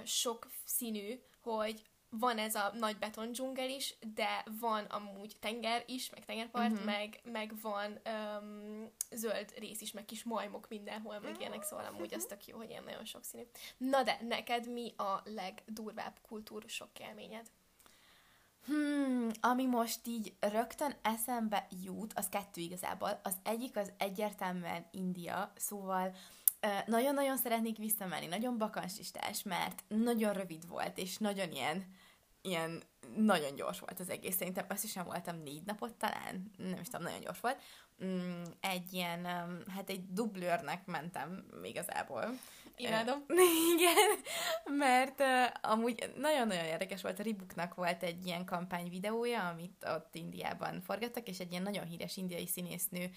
sok 0.05 0.47
színű, 0.65 1.21
hogy 1.43 1.83
van 2.11 2.39
ez 2.39 2.55
a 2.55 2.73
nagy 2.75 2.99
beton 2.99 3.33
dzsungel 3.33 3.69
is, 3.69 3.95
de 4.15 4.45
van 4.61 4.85
amúgy 4.85 5.37
tenger 5.41 5.83
is, 5.87 6.11
meg 6.11 6.25
tengerpart, 6.25 6.65
Mhm. 6.71 6.73
uh-huh. 6.75 6.93
meg, 6.93 7.21
meg 7.25 7.61
van 7.61 8.01
um, 8.41 8.91
zöld 9.11 9.53
rész 9.59 9.81
is, 9.81 9.93
meg 9.93 10.05
kis 10.05 10.25
majmok 10.25 10.69
mindenhol, 10.69 11.19
meg 11.21 11.37
ilyenek, 11.41 11.63
szóval 11.63 11.85
amúgy 11.85 12.15
az 12.15 12.25
tök 12.25 12.47
jó, 12.47 12.57
hogy 12.57 12.71
ilyen 12.71 12.85
nagyon 12.85 13.05
sok 13.05 13.25
színű. 13.25 13.43
Na 13.77 14.03
de, 14.03 14.19
neked 14.23 14.73
mi 14.73 14.95
a 14.97 15.21
legdurvább 15.25 16.19
kultúrusok 16.29 16.99
élményed? 16.99 17.47
Hmm, 18.67 19.29
ami 19.41 19.67
most 19.67 20.07
így 20.07 20.35
rögtön 20.41 20.95
eszembe 21.03 21.67
jut, 21.83 22.13
az 22.15 22.29
kettő 22.29 22.61
igazából. 22.61 23.21
Az 23.23 23.37
egyik 23.43 23.77
az 23.77 23.93
egyértelműen 23.99 24.87
India, 24.91 25.53
szóval 25.57 26.15
nagyon-nagyon 26.87 27.37
szeretnék 27.37 27.77
visszamenni, 27.77 28.27
nagyon 28.27 28.59
bakancslistás, 28.59 29.43
mert 29.43 29.85
nagyon 29.89 30.33
rövid 30.33 30.69
volt, 30.69 30.99
és 30.99 31.17
nagyon 31.17 31.53
ilyen, 31.53 31.85
ilyen 32.43 32.83
nagyon 33.17 33.55
gyors 33.55 33.81
volt 33.81 34.01
az 34.01 34.11
egész. 34.11 34.37
Szerintem 34.37 34.67
azt 34.69 34.85
is 34.85 34.93
nem 34.93 35.05
voltam 35.05 35.43
négy 35.43 35.63
napot 35.65 35.95
talán, 35.95 36.51
nem 36.57 36.81
is 36.81 36.89
tudom, 36.89 37.03
nagyon 37.03 37.21
gyors 37.21 37.41
volt. 37.41 37.63
Mm, 38.05 38.43
egy 38.61 38.93
ilyen, 38.93 39.25
hát 39.75 39.91
egy 39.91 40.13
dublőrnek 40.13 40.87
mentem 40.87 41.47
igazából. 41.63 42.39
Imádom. 42.77 43.25
Igen, 43.75 44.11
mert 44.65 45.23
amúgy 45.61 46.13
nagyon-nagyon 46.17 46.65
érdekes 46.65 47.03
volt, 47.03 47.19
a 47.19 47.23
Ribuknak 47.23 47.75
volt 47.75 48.03
egy 48.03 48.27
ilyen 48.27 48.45
kampányvideója, 48.45 49.49
amit 49.49 49.87
ott 49.89 50.15
Indiában 50.15 50.81
forgattak, 50.81 51.29
és 51.29 51.39
egy 51.39 51.51
ilyen 51.51 51.63
nagyon 51.63 51.85
híres 51.85 52.17
indiai 52.17 52.47
színésznő 52.47 53.11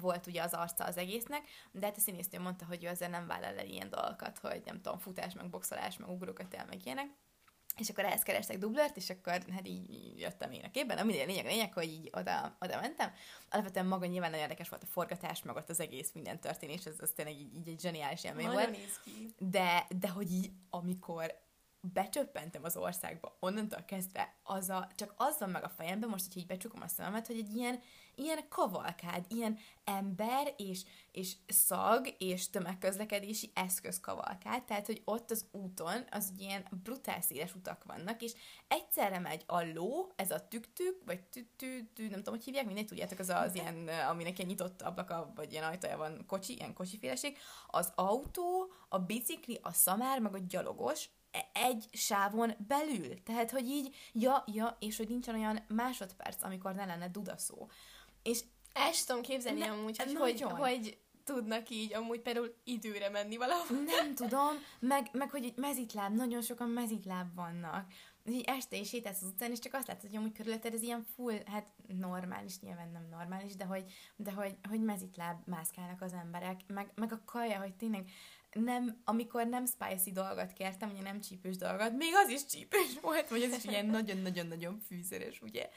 volt 0.00 0.26
ugye 0.26 0.42
az 0.42 0.52
arca 0.52 0.84
az 0.84 0.96
egésznek, 0.96 1.42
de 1.72 1.86
hát 1.86 1.96
a 1.96 2.00
színésznő 2.00 2.38
mondta, 2.38 2.64
hogy 2.64 2.84
ő 2.84 2.86
ezzel 2.86 3.08
nem 3.08 3.26
vállal 3.26 3.58
el 3.58 3.66
ilyen 3.66 3.90
dolgokat, 3.90 4.38
hogy 4.38 4.62
nem 4.64 4.80
tudom, 4.80 4.98
futás, 4.98 5.34
meg 5.34 5.50
boxolás, 5.50 5.96
meg 5.96 6.08
ugrókat 6.08 6.54
el, 6.54 6.66
meg 6.68 6.84
ilyenek. 6.84 7.06
És 7.76 7.88
akkor 7.88 8.04
ehhez 8.04 8.22
kerestek 8.22 8.58
dublört, 8.58 8.96
és 8.96 9.10
akkor 9.10 9.32
hát 9.32 9.68
így 9.68 10.18
jöttem 10.18 10.50
én 10.50 10.64
a 10.64 10.70
képben. 10.70 10.98
A 10.98 11.04
minden 11.04 11.26
lényeg, 11.26 11.44
a 11.44 11.48
lényeg, 11.48 11.72
hogy 11.72 11.88
így 11.88 12.10
oda, 12.12 12.56
oda 12.60 12.80
mentem. 12.80 13.12
Alapvetően 13.50 13.86
maga 13.86 14.06
nyilván 14.06 14.30
nagyon 14.30 14.44
érdekes 14.44 14.68
volt 14.68 14.82
a 14.82 14.86
forgatás, 14.86 15.42
meg 15.42 15.56
ott 15.56 15.68
az 15.68 15.80
egész 15.80 16.12
minden 16.12 16.40
történés, 16.40 16.84
ez, 16.84 17.00
ez 17.00 17.10
tényleg 17.10 17.34
így, 17.34 17.54
így 17.54 17.68
egy 17.68 17.80
zseniális 17.80 18.24
élmény 18.24 18.50
volt. 18.50 18.78
De, 19.38 19.86
de 19.98 20.08
hogy 20.08 20.30
így, 20.30 20.50
amikor 20.70 21.41
becsöppentem 21.82 22.64
az 22.64 22.76
országba, 22.76 23.36
onnantól 23.40 23.82
kezdve 23.86 24.34
az 24.42 24.68
a, 24.68 24.88
csak 24.94 25.14
az 25.16 25.38
van 25.38 25.50
meg 25.50 25.64
a 25.64 25.68
fejemben, 25.68 26.08
most, 26.08 26.32
hogy 26.32 26.36
így 26.36 26.46
becsukom 26.46 26.82
a 26.82 26.88
szememet, 26.88 27.26
hogy 27.26 27.38
egy 27.38 27.54
ilyen, 27.54 27.80
ilyen 28.14 28.48
kavalkád, 28.48 29.24
ilyen 29.28 29.58
ember 29.84 30.54
és, 30.56 30.84
és 31.12 31.34
szag 31.48 32.14
és 32.18 32.50
tömegközlekedési 32.50 33.50
eszköz 33.54 34.00
kavalkád, 34.00 34.64
tehát, 34.64 34.86
hogy 34.86 35.02
ott 35.04 35.30
az 35.30 35.46
úton 35.50 36.04
az 36.10 36.32
ilyen 36.38 36.66
brutál 36.82 37.20
széles 37.20 37.54
utak 37.54 37.84
vannak, 37.84 38.22
és 38.22 38.32
egyszerre 38.68 39.18
megy 39.18 39.42
a 39.46 39.62
ló, 39.62 40.12
ez 40.16 40.30
a 40.30 40.48
tük-tük, 40.48 41.02
vagy 41.04 41.22
tü-tü-tü, 41.22 42.08
nem 42.08 42.18
tudom, 42.18 42.34
hogy 42.34 42.44
hívják, 42.44 42.66
mindegy, 42.66 42.86
tudjátok, 42.86 43.18
az 43.18 43.28
az 43.28 43.54
ilyen, 43.54 43.88
aminek 43.88 44.38
ilyen 44.38 44.50
nyitott 44.50 44.82
ablaka, 44.82 45.32
vagy 45.34 45.52
ilyen 45.52 45.64
ajtaja 45.64 45.96
van, 45.96 46.24
kocsi, 46.26 46.54
ilyen 46.54 46.74
kocsiféleség, 46.74 47.38
az 47.66 47.92
autó, 47.94 48.72
a 48.88 48.98
bicikli, 48.98 49.58
a 49.62 49.72
szamár, 49.72 50.20
meg 50.20 50.34
a 50.34 50.38
gyalogos, 50.48 51.08
egy 51.52 51.88
sávon 51.92 52.54
belül. 52.66 53.22
Tehát, 53.22 53.50
hogy 53.50 53.66
így, 53.66 53.96
ja, 54.12 54.44
ja, 54.46 54.76
és 54.80 54.96
hogy 54.96 55.08
nincsen 55.08 55.34
olyan 55.34 55.64
másodperc, 55.68 56.42
amikor 56.42 56.74
ne 56.74 56.84
lenne 56.84 57.08
dudaszó. 57.08 57.70
És 58.22 58.40
El 58.72 58.92
sem 58.92 59.06
tudom 59.06 59.22
képzelni 59.22 59.58
Ne- 59.58 59.70
amúgy, 59.70 59.98
hogy, 59.98 60.16
hogy, 60.16 60.42
hogy 60.42 60.98
tudnak 61.24 61.70
így 61.70 61.94
amúgy 61.94 62.20
például 62.20 62.54
időre 62.64 63.08
menni 63.08 63.36
valahol. 63.36 63.76
nem 63.76 64.14
tudom, 64.22 64.54
meg, 64.78 65.08
meg 65.12 65.30
hogy 65.30 65.44
egy 65.44 65.56
mezitláb, 65.56 66.14
nagyon 66.14 66.42
sokan 66.42 66.68
mezitláb 66.68 67.34
vannak. 67.34 67.92
így 68.24 68.44
este 68.46 68.76
is 68.76 68.88
sétálsz 68.88 69.22
az 69.22 69.28
utcán, 69.28 69.50
és 69.50 69.58
csak 69.58 69.74
azt 69.74 69.86
látod, 69.86 70.10
hogy 70.10 70.18
amúgy 70.18 70.32
körülötted 70.32 70.74
ez 70.74 70.82
ilyen 70.82 71.06
full, 71.14 71.38
hát 71.46 71.66
normális, 71.86 72.60
nyilván 72.60 72.90
nem 72.92 73.06
normális, 73.10 73.56
de 73.56 73.64
hogy, 73.64 73.84
de 74.16 74.32
hogy, 74.32 74.56
hogy 74.68 74.80
mezitláb 74.80 75.36
mászkálnak 75.46 76.02
az 76.02 76.12
emberek, 76.12 76.60
meg, 76.66 76.92
meg 76.94 77.12
a 77.12 77.22
kaja, 77.24 77.58
hogy 77.58 77.74
tényleg 77.74 78.08
nem, 78.52 79.00
amikor 79.04 79.46
nem 79.46 79.64
spicy 79.66 80.12
dolgot 80.12 80.52
kértem, 80.52 80.90
ugye 80.90 81.02
nem 81.02 81.20
csípős 81.20 81.56
dolgot, 81.56 81.96
még 81.96 82.12
az 82.24 82.30
is 82.30 82.46
csípős 82.46 83.00
volt, 83.00 83.28
vagy 83.28 83.42
ez 83.42 83.56
is 83.56 83.64
ilyen 83.64 83.86
nagyon-nagyon-nagyon 83.86 84.78
fűszeres, 84.88 85.40
ugye? 85.40 85.68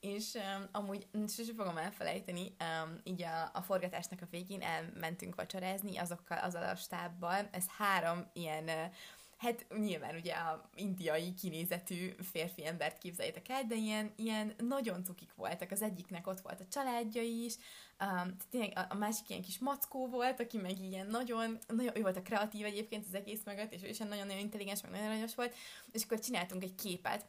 És 0.00 0.34
um, 0.34 0.68
amúgy 0.72 1.06
sose 1.28 1.52
fogom 1.56 1.76
elfelejteni, 1.76 2.40
um, 2.60 3.00
így 3.04 3.22
a, 3.22 3.50
a 3.52 3.62
forgatásnak 3.62 4.22
a 4.22 4.28
végén 4.30 4.62
elmentünk 4.62 5.34
vacsorázni 5.34 5.96
azokkal, 5.96 6.38
azzal 6.38 6.62
a 6.62 6.74
stábbal, 6.74 7.48
ez 7.50 7.64
három 7.78 8.30
ilyen 8.32 8.64
uh, 8.64 8.92
hát 9.40 9.66
nyilván 9.78 10.14
ugye 10.14 10.32
a 10.32 10.70
indiai 10.74 11.34
kinézetű 11.34 12.10
férfi 12.32 12.66
embert 12.66 12.98
képzeljétek 12.98 13.48
el, 13.48 13.64
de 13.64 13.74
ilyen, 13.74 14.12
ilyen 14.16 14.54
nagyon 14.58 15.04
cukik 15.04 15.34
voltak. 15.34 15.70
Az 15.70 15.82
egyiknek 15.82 16.26
ott 16.26 16.40
volt 16.40 16.60
a 16.60 16.68
családja 16.70 17.22
is, 17.22 17.54
um, 18.00 18.36
tényleg 18.50 18.86
a, 18.88 18.94
másik 18.94 19.28
ilyen 19.28 19.42
kis 19.42 19.58
mackó 19.58 20.08
volt, 20.08 20.40
aki 20.40 20.58
meg 20.58 20.80
ilyen 20.80 21.06
nagyon, 21.06 21.58
nagyon, 21.66 21.96
ő 21.96 22.00
volt 22.00 22.16
a 22.16 22.22
kreatív 22.22 22.64
egyébként 22.64 23.04
az 23.06 23.14
egész 23.14 23.44
mögött, 23.44 23.72
és 23.72 23.82
ő 23.82 23.88
is 23.88 23.98
nagyon-nagyon 23.98 24.38
intelligens, 24.38 24.82
meg 24.82 24.90
nagyon 24.90 25.06
aranyos 25.06 25.34
volt, 25.34 25.54
és 25.92 26.02
akkor 26.02 26.18
csináltunk 26.18 26.62
egy 26.62 26.74
képet, 26.74 27.26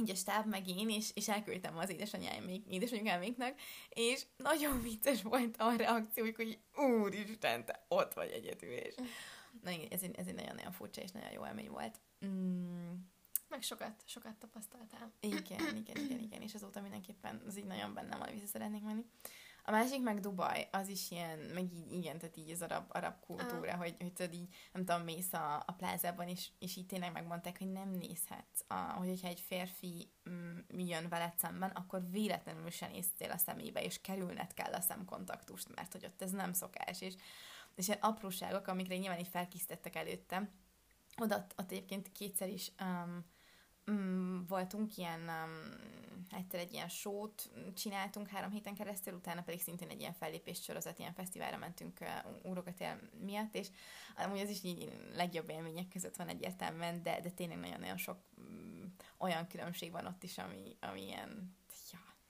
így 0.00 0.10
a 0.10 0.14
stáb 0.14 0.46
meg 0.46 0.68
én, 0.68 0.88
és, 0.88 1.10
és 1.14 1.28
elküldtem 1.28 1.78
az 1.78 1.90
édesanyáim, 1.90 2.62
édesanyáméknak, 2.68 3.54
és 3.88 4.22
nagyon 4.36 4.82
vicces 4.82 5.22
volt 5.22 5.56
a 5.56 5.76
reakció, 5.76 6.26
hogy 6.36 6.58
úristen, 6.76 7.64
te 7.64 7.84
ott 7.88 8.14
vagy 8.14 8.30
egyedül, 8.30 8.70
és 8.70 8.94
Na 9.62 9.70
igen, 9.70 9.86
ez 9.90 10.02
egy, 10.02 10.14
ez 10.16 10.26
egy 10.26 10.34
nagyon-nagyon 10.34 10.72
furcsa 10.72 11.00
és 11.00 11.10
nagyon 11.10 11.32
jó 11.32 11.46
élmény 11.46 11.70
volt. 11.70 12.00
Mm. 12.26 12.92
Meg 13.48 13.62
sokat, 13.62 14.02
sokat 14.04 14.34
tapasztaltál. 14.36 15.12
Igen, 15.20 15.76
igen, 15.76 15.96
igen, 16.04 16.18
igen, 16.18 16.42
és 16.42 16.54
azóta 16.54 16.80
mindenképpen 16.80 17.42
az 17.46 17.58
így 17.58 17.64
nagyon 17.64 17.94
bennem 17.94 18.18
van, 18.18 18.30
vissza 18.32 18.46
szeretnék 18.46 18.82
menni. 18.82 19.04
A 19.68 19.70
másik 19.70 20.02
meg 20.02 20.20
Dubaj, 20.20 20.68
az 20.72 20.88
is 20.88 21.10
ilyen, 21.10 21.38
meg 21.38 21.72
így, 21.72 21.92
igen, 21.92 22.18
tehát 22.18 22.36
így 22.36 22.50
az 22.50 22.62
arab, 22.62 22.84
arab 22.88 23.20
kultúra, 23.20 23.72
ah. 23.72 23.78
hogy, 23.78 23.94
hogy 23.98 24.12
tudod 24.12 24.34
így, 24.34 24.54
nem 24.72 24.84
tudom, 24.84 25.02
mész 25.02 25.32
a, 25.32 25.62
a 25.66 25.72
plázában, 25.72 26.28
és, 26.28 26.48
és 26.58 26.76
így 26.76 26.86
tényleg 26.86 27.12
megmondták, 27.12 27.58
hogy 27.58 27.72
nem 27.72 27.88
nézhetsz, 27.88 28.64
a, 28.66 28.74
hogy 28.74 29.08
hogyha 29.08 29.28
egy 29.28 29.40
férfi 29.40 30.10
mm, 30.30 30.58
jön 30.68 31.08
veled 31.08 31.32
szemben, 31.38 31.70
akkor 31.70 32.10
véletlenül 32.10 32.70
se 32.70 32.86
néztél 32.86 33.30
a 33.30 33.36
szemébe, 33.36 33.82
és 33.82 34.00
kerülned 34.00 34.54
kell 34.54 34.72
a 34.72 34.80
szemkontaktust, 34.80 35.74
mert 35.74 35.92
hogy 35.92 36.04
ott 36.04 36.22
ez 36.22 36.30
nem 36.30 36.52
szokás, 36.52 37.00
és 37.00 37.14
és 37.76 37.88
ilyen 37.88 38.00
apróságok, 38.00 38.66
amikre 38.66 38.96
nyilván 38.96 39.18
így 39.18 39.28
felkisztettek 39.28 39.96
előttem. 39.96 40.50
Oda 41.16 41.46
ott 41.56 41.70
egyébként 41.70 42.12
kétszer 42.12 42.48
is 42.48 42.72
um, 42.80 43.24
um, 43.86 44.44
voltunk, 44.48 44.96
ilyen 44.96 45.20
um, 45.20 45.74
egyszer 46.30 46.60
egy 46.60 46.72
ilyen 46.72 46.88
sót 46.88 47.50
csináltunk 47.74 48.28
három 48.28 48.50
héten 48.50 48.74
keresztül, 48.74 49.14
utána 49.14 49.42
pedig 49.42 49.60
szintén 49.60 49.88
egy 49.88 50.00
ilyen 50.00 50.12
fellépés 50.12 50.62
sorozat, 50.62 50.98
ilyen 50.98 51.12
fesztiválra 51.12 51.58
mentünk 51.58 51.98
uh, 52.00 52.50
Urogatél 52.50 53.00
miatt, 53.24 53.54
és 53.54 53.68
amúgy 54.16 54.40
az 54.40 54.50
is 54.50 54.64
így 54.64 54.92
legjobb 55.14 55.50
élmények 55.50 55.88
között 55.88 56.16
van 56.16 56.28
egyértelműen, 56.28 57.02
de, 57.02 57.20
de 57.20 57.30
tényleg 57.30 57.58
nagyon-nagyon 57.58 57.96
sok 57.96 58.18
um, 58.38 58.94
olyan 59.18 59.46
különbség 59.46 59.92
van 59.92 60.06
ott 60.06 60.22
is, 60.22 60.38
ami, 60.38 60.76
ami 60.80 61.02
ilyen 61.02 61.56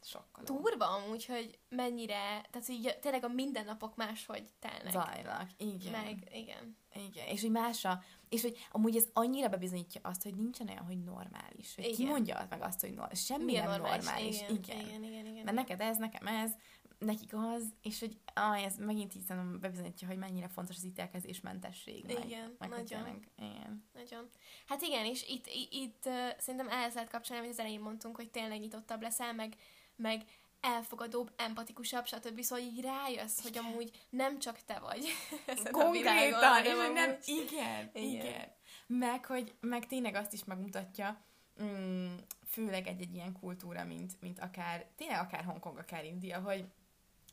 sokkoló. 0.07 0.61
Durva 0.61 0.87
amúgy, 0.87 1.27
hogy 1.27 1.59
mennyire, 1.69 2.47
tehát 2.51 2.69
így 2.69 2.99
tényleg 3.01 3.25
a 3.25 3.29
mindennapok 3.29 3.97
máshogy 3.97 4.45
telnek. 4.59 4.93
Zajlak, 4.93 5.49
igen. 5.57 5.91
Meg, 5.91 6.29
igen. 6.33 6.77
Igen, 6.93 7.27
és 7.27 7.41
hogy 7.41 7.51
másra, 7.51 8.03
és 8.29 8.43
hogy 8.43 8.67
amúgy 8.71 8.97
ez 8.97 9.09
annyira 9.13 9.49
bebizonyítja 9.49 10.01
azt, 10.05 10.23
hogy 10.23 10.35
nincsen 10.35 10.69
olyan, 10.69 10.85
hogy 10.85 11.05
normális. 11.05 11.75
Hogy 11.75 11.85
igen. 11.85 11.97
ki 11.97 12.05
mondja 12.05 12.47
meg 12.51 12.63
azt, 12.63 12.81
hogy 12.81 12.91
normális. 12.91 13.25
Semmi 13.25 13.45
Milyen 13.45 13.69
nem 13.69 13.81
normális. 13.81 14.05
normális. 14.05 14.41
Igen, 14.41 14.57
igen. 14.57 14.81
igen, 14.81 15.05
igen, 15.05 15.27
igen. 15.27 15.45
Mert 15.45 15.57
neked 15.57 15.81
ez, 15.81 15.97
nekem 15.97 16.27
ez, 16.27 16.53
nekik 16.99 17.35
az, 17.35 17.75
és 17.83 18.01
hogy 18.01 18.19
ah, 18.35 18.65
ez 18.65 18.77
megint 18.77 19.15
így 19.15 19.23
szerintem 19.23 19.61
bebizonyítja, 19.61 20.09
hogy 20.09 20.17
mennyire 20.17 20.49
fontos 20.49 20.77
az 20.77 20.85
ítélkezésmentesség. 20.85 22.05
Igen, 22.05 22.57
meg, 22.59 22.69
meg 22.69 22.69
nagyon. 22.69 23.03
Meg, 23.03 23.29
igen. 23.37 23.85
Nagyon. 23.95 24.29
Hát 24.67 24.83
igen, 24.83 25.05
és 25.05 25.29
itt, 25.29 25.47
itt, 25.47 25.73
itt 25.73 26.03
szerintem 26.39 26.69
ehhez 26.69 26.95
lehet 26.95 27.11
kapcsolni, 27.11 27.43
amit 27.43 27.53
az 27.53 27.61
elején 27.61 27.81
mondtunk, 27.81 28.17
hogy 28.17 28.31
tényleg 28.31 28.61
nyitottabb 28.61 29.03
leszel, 29.03 29.33
meg 29.33 29.57
meg 29.97 30.23
elfogadóbb, 30.61 31.33
empatikusabb, 31.37 32.07
stb. 32.07 32.41
Szóval 32.41 32.65
így 32.65 32.81
rájössz, 32.81 33.43
hogy 33.43 33.59
amúgy 33.59 34.07
nem 34.11 34.39
csak 34.39 34.59
te 34.65 34.79
vagy 34.79 35.07
Konkrétan, 35.71 36.65
és 36.65 36.73
hogy 36.73 36.93
nem, 36.93 37.17
igen, 37.25 37.91
igen, 37.95 38.05
igen. 38.05 38.55
Meg, 38.87 39.25
hogy 39.25 39.55
meg 39.61 39.87
tényleg 39.87 40.15
azt 40.15 40.33
is 40.33 40.45
megmutatja, 40.45 41.25
mm, 41.63 42.15
főleg 42.47 42.87
egy-egy 42.87 43.15
ilyen 43.15 43.33
kultúra, 43.33 43.85
mint, 43.85 44.21
mint 44.21 44.39
akár, 44.39 44.87
tényleg 44.97 45.21
akár 45.21 45.45
Hongkong, 45.45 45.79
akár 45.79 46.05
India, 46.05 46.41
hogy 46.41 46.65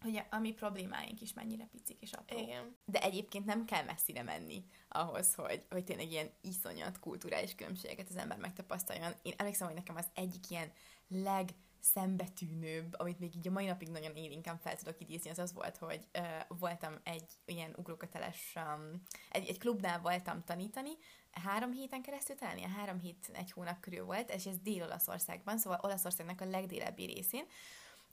hogy 0.03 0.23
a 0.29 0.37
mi 0.37 0.51
problémáink 0.51 1.21
is 1.21 1.33
mennyire 1.33 1.67
picik 1.71 2.01
és 2.01 2.11
apró. 2.11 2.39
Igen. 2.39 2.75
De 2.85 3.01
egyébként 3.01 3.45
nem 3.45 3.65
kell 3.65 3.83
messzire 3.83 4.23
menni 4.23 4.65
ahhoz, 4.87 5.33
hogy, 5.33 5.65
hogy 5.69 5.83
tényleg 5.83 6.11
ilyen 6.11 6.29
iszonyat 6.41 6.99
kulturális 6.99 7.55
különbségeket 7.55 8.09
az 8.09 8.15
ember 8.15 8.37
megtapasztaljon. 8.37 9.13
Én 9.21 9.33
emlékszem, 9.37 9.67
hogy 9.67 9.75
nekem 9.75 9.95
az 9.95 10.07
egyik 10.13 10.49
ilyen 10.49 10.71
leg 11.07 11.49
szembetűnőbb, 11.83 12.99
amit 12.99 13.19
még 13.19 13.35
így 13.35 13.47
a 13.47 13.51
mai 13.51 13.65
napig 13.65 13.89
nagyon 13.89 14.15
élénken 14.15 14.57
fel 14.57 14.75
tudok 14.75 14.99
idézni, 14.99 15.29
az 15.29 15.39
az 15.39 15.53
volt, 15.53 15.77
hogy 15.77 16.07
uh, 16.19 16.57
voltam 16.59 16.93
egy 17.03 17.25
ilyen 17.45 17.73
ugróköteles, 17.77 18.53
um, 18.55 19.01
egy, 19.29 19.47
egy 19.47 19.59
klubnál 19.59 19.99
voltam 19.99 20.43
tanítani, 20.43 20.89
három 21.31 21.71
héten 21.71 22.01
keresztül 22.01 22.35
talán, 22.35 22.57
ilyen 22.57 22.69
három 22.69 22.99
hét, 22.99 23.29
egy 23.33 23.51
hónap 23.51 23.79
körül 23.79 24.05
volt, 24.05 24.33
és 24.33 24.45
ez 24.45 24.59
Dél-Olaszországban, 24.63 25.57
szóval 25.57 25.79
Olaszországnak 25.81 26.41
a 26.41 26.45
legdélebbi 26.45 27.05
részén, 27.05 27.45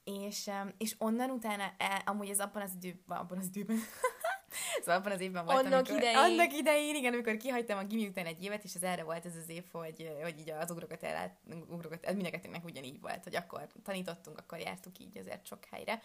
és, 0.04 0.46
um, 0.46 0.74
és 0.78 0.94
onnan 0.98 1.30
utána, 1.30 1.72
el, 1.78 2.02
amúgy 2.04 2.28
ez 2.28 2.40
abban 2.40 2.62
az 2.62 2.72
időben, 2.74 3.18
abban 3.18 3.38
az 3.38 3.46
időben, 3.46 3.76
Szóval 4.82 4.96
abban 4.96 5.12
az 5.12 5.20
évben 5.20 5.44
voltam, 5.44 5.66
annak 5.66 5.78
amikor, 5.78 5.96
idején. 5.96 6.16
Annak 6.16 6.52
idején, 6.52 6.94
igen, 6.94 7.12
amikor 7.12 7.36
kihagytam 7.36 7.78
a 7.78 7.84
gimi 7.84 8.06
után 8.06 8.26
egy 8.26 8.44
évet, 8.44 8.64
és 8.64 8.74
az 8.74 8.82
erre 8.82 9.02
volt 9.02 9.26
ez 9.26 9.36
az 9.36 9.48
év, 9.48 9.64
hogy, 9.72 10.10
hogy 10.22 10.38
így 10.38 10.50
az 10.50 10.70
ugrokat 10.70 11.02
ellát, 11.02 11.36
ugrokat, 11.68 12.04
ez 12.04 12.14
mindenkettőnknek 12.14 12.64
ugyanígy 12.64 13.00
volt, 13.00 13.24
hogy 13.24 13.36
akkor 13.36 13.66
tanítottunk, 13.84 14.38
akkor 14.38 14.58
jártuk 14.58 14.98
így 14.98 15.18
azért 15.18 15.46
sok 15.46 15.64
helyre 15.70 16.00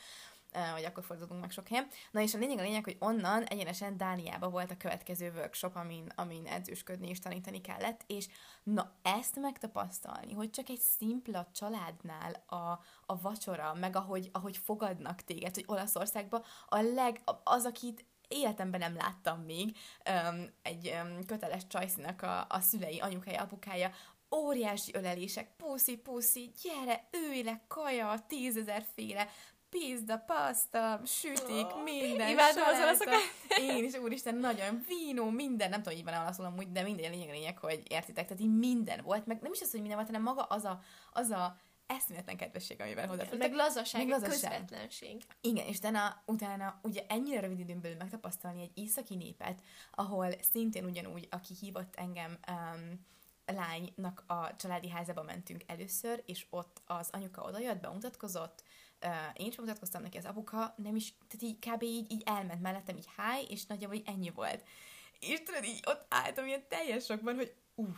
vagy 0.73 0.83
akkor 0.83 1.03
fordultunk 1.03 1.41
meg 1.41 1.51
sok 1.51 1.67
helyen. 1.67 1.87
Na 2.11 2.21
és 2.21 2.33
a 2.33 2.37
lényeg 2.37 2.57
a 2.57 2.61
lényeg, 2.61 2.83
hogy 2.83 2.97
onnan 2.99 3.43
egyenesen 3.43 3.97
Dániába 3.97 4.49
volt 4.49 4.71
a 4.71 4.77
következő 4.77 5.31
workshop, 5.35 5.75
amin, 5.75 6.11
amin 6.15 6.47
edzősködni 6.47 7.09
és 7.09 7.19
tanítani 7.19 7.61
kellett, 7.61 8.03
és 8.07 8.27
na 8.63 8.91
ezt 9.01 9.35
megtapasztalni, 9.35 10.33
hogy 10.33 10.49
csak 10.49 10.69
egy 10.69 10.79
szimpla 10.79 11.47
családnál 11.53 12.43
a, 12.47 12.79
a 13.05 13.21
vacsora, 13.21 13.73
meg 13.73 13.95
ahogy, 13.95 14.29
ahogy 14.31 14.57
fogadnak 14.57 15.21
téged, 15.21 15.53
hogy 15.53 15.65
Olaszországban 15.67 16.43
a 16.67 16.81
leg, 16.81 17.21
az, 17.43 17.65
akit 17.65 18.05
életemben 18.27 18.79
nem 18.79 18.95
láttam 18.95 19.39
még 19.39 19.77
um, 20.09 20.49
egy 20.61 20.93
um, 21.03 21.25
köteles 21.25 21.67
csajszinak 21.67 22.21
a, 22.21 22.45
a 22.49 22.59
szülei, 22.59 22.99
anyukája, 22.99 23.41
apukája, 23.41 23.91
óriási 24.35 24.91
ölelések, 24.93 25.55
puszi, 25.57 25.97
puszi, 25.97 26.51
gyere, 26.63 27.07
ülj 27.11 27.43
le, 27.43 27.61
kaja, 27.67 28.25
tízezerféle, 28.27 29.29
pizda, 29.69 30.17
paszta, 30.17 31.01
sütik, 31.05 31.65
oh, 31.65 31.83
minden. 31.83 32.29
Imádom 32.29 32.63
az 32.63 32.79
olaszokat. 32.79 33.19
Én 33.59 33.83
is, 33.83 33.93
úristen, 33.93 34.35
nagyon 34.35 34.83
vínó, 34.87 35.29
minden, 35.29 35.69
nem 35.69 35.81
tudom, 35.81 35.97
hogy 35.97 36.13
van 36.13 36.21
olaszul 36.21 36.45
amúgy, 36.45 36.71
de 36.71 36.81
minden 36.81 37.11
lényeg, 37.11 37.29
lényeg, 37.29 37.57
hogy 37.57 37.83
értitek, 37.87 38.27
tehát 38.27 38.43
így 38.43 38.57
minden 38.57 39.01
volt, 39.03 39.25
meg 39.25 39.41
nem 39.41 39.51
is 39.51 39.61
az, 39.61 39.71
hogy 39.71 39.79
minden 39.79 39.97
volt, 39.97 40.09
hanem 40.09 40.23
maga 40.23 40.41
az 40.41 40.65
a, 40.65 40.79
az 41.11 41.29
a 41.29 41.57
eszméletlen 41.87 42.37
kedvesség, 42.37 42.81
amivel 42.81 43.07
hozzáfértek. 43.07 43.39
Meg 43.39 43.53
lazaság, 43.53 44.07
meg 44.07 44.21
lazaság. 44.21 44.51
közvetlenség. 44.51 45.23
Igen, 45.41 45.65
és 45.65 45.77
utána, 45.77 46.21
utána 46.25 46.79
ugye 46.83 47.05
ennyire 47.07 47.39
rövid 47.39 47.59
időn 47.59 47.81
belül 47.81 47.97
megtapasztalni 47.97 48.61
egy 48.61 48.71
északi 48.73 49.15
népet, 49.15 49.61
ahol 49.91 50.31
szintén 50.51 50.85
ugyanúgy, 50.85 51.27
aki 51.31 51.53
hívott 51.59 51.95
engem 51.95 52.39
um, 52.47 53.05
lánynak 53.45 54.23
a 54.27 54.55
családi 54.55 54.89
házába 54.89 55.23
mentünk 55.23 55.61
először, 55.65 56.23
és 56.25 56.45
ott 56.49 56.81
az 56.85 57.09
anyuka 57.11 57.41
odajött, 57.41 57.81
bemutatkozott, 57.81 58.63
uh, 59.05 59.11
én 59.33 59.47
is 59.47 59.57
mutatkoztam 59.57 60.01
neki, 60.01 60.17
az 60.17 60.25
apuka 60.25 60.73
nem 60.77 60.95
is, 60.95 61.13
tehát 61.27 61.55
így 61.55 61.59
kb. 61.59 61.83
így, 61.83 62.11
így 62.11 62.23
elment 62.25 62.61
mellettem, 62.61 62.97
így 62.97 63.09
háj, 63.15 63.45
és 63.49 63.65
nagyjából 63.65 63.95
így 63.95 64.07
ennyi 64.07 64.29
volt. 64.29 64.63
És 65.19 65.43
tudod, 65.43 65.63
így 65.63 65.83
ott 65.87 66.05
álltam 66.09 66.45
ilyen 66.47 66.67
teljes 66.67 67.05
sokban, 67.05 67.35
hogy 67.35 67.55
uff, 67.75 67.97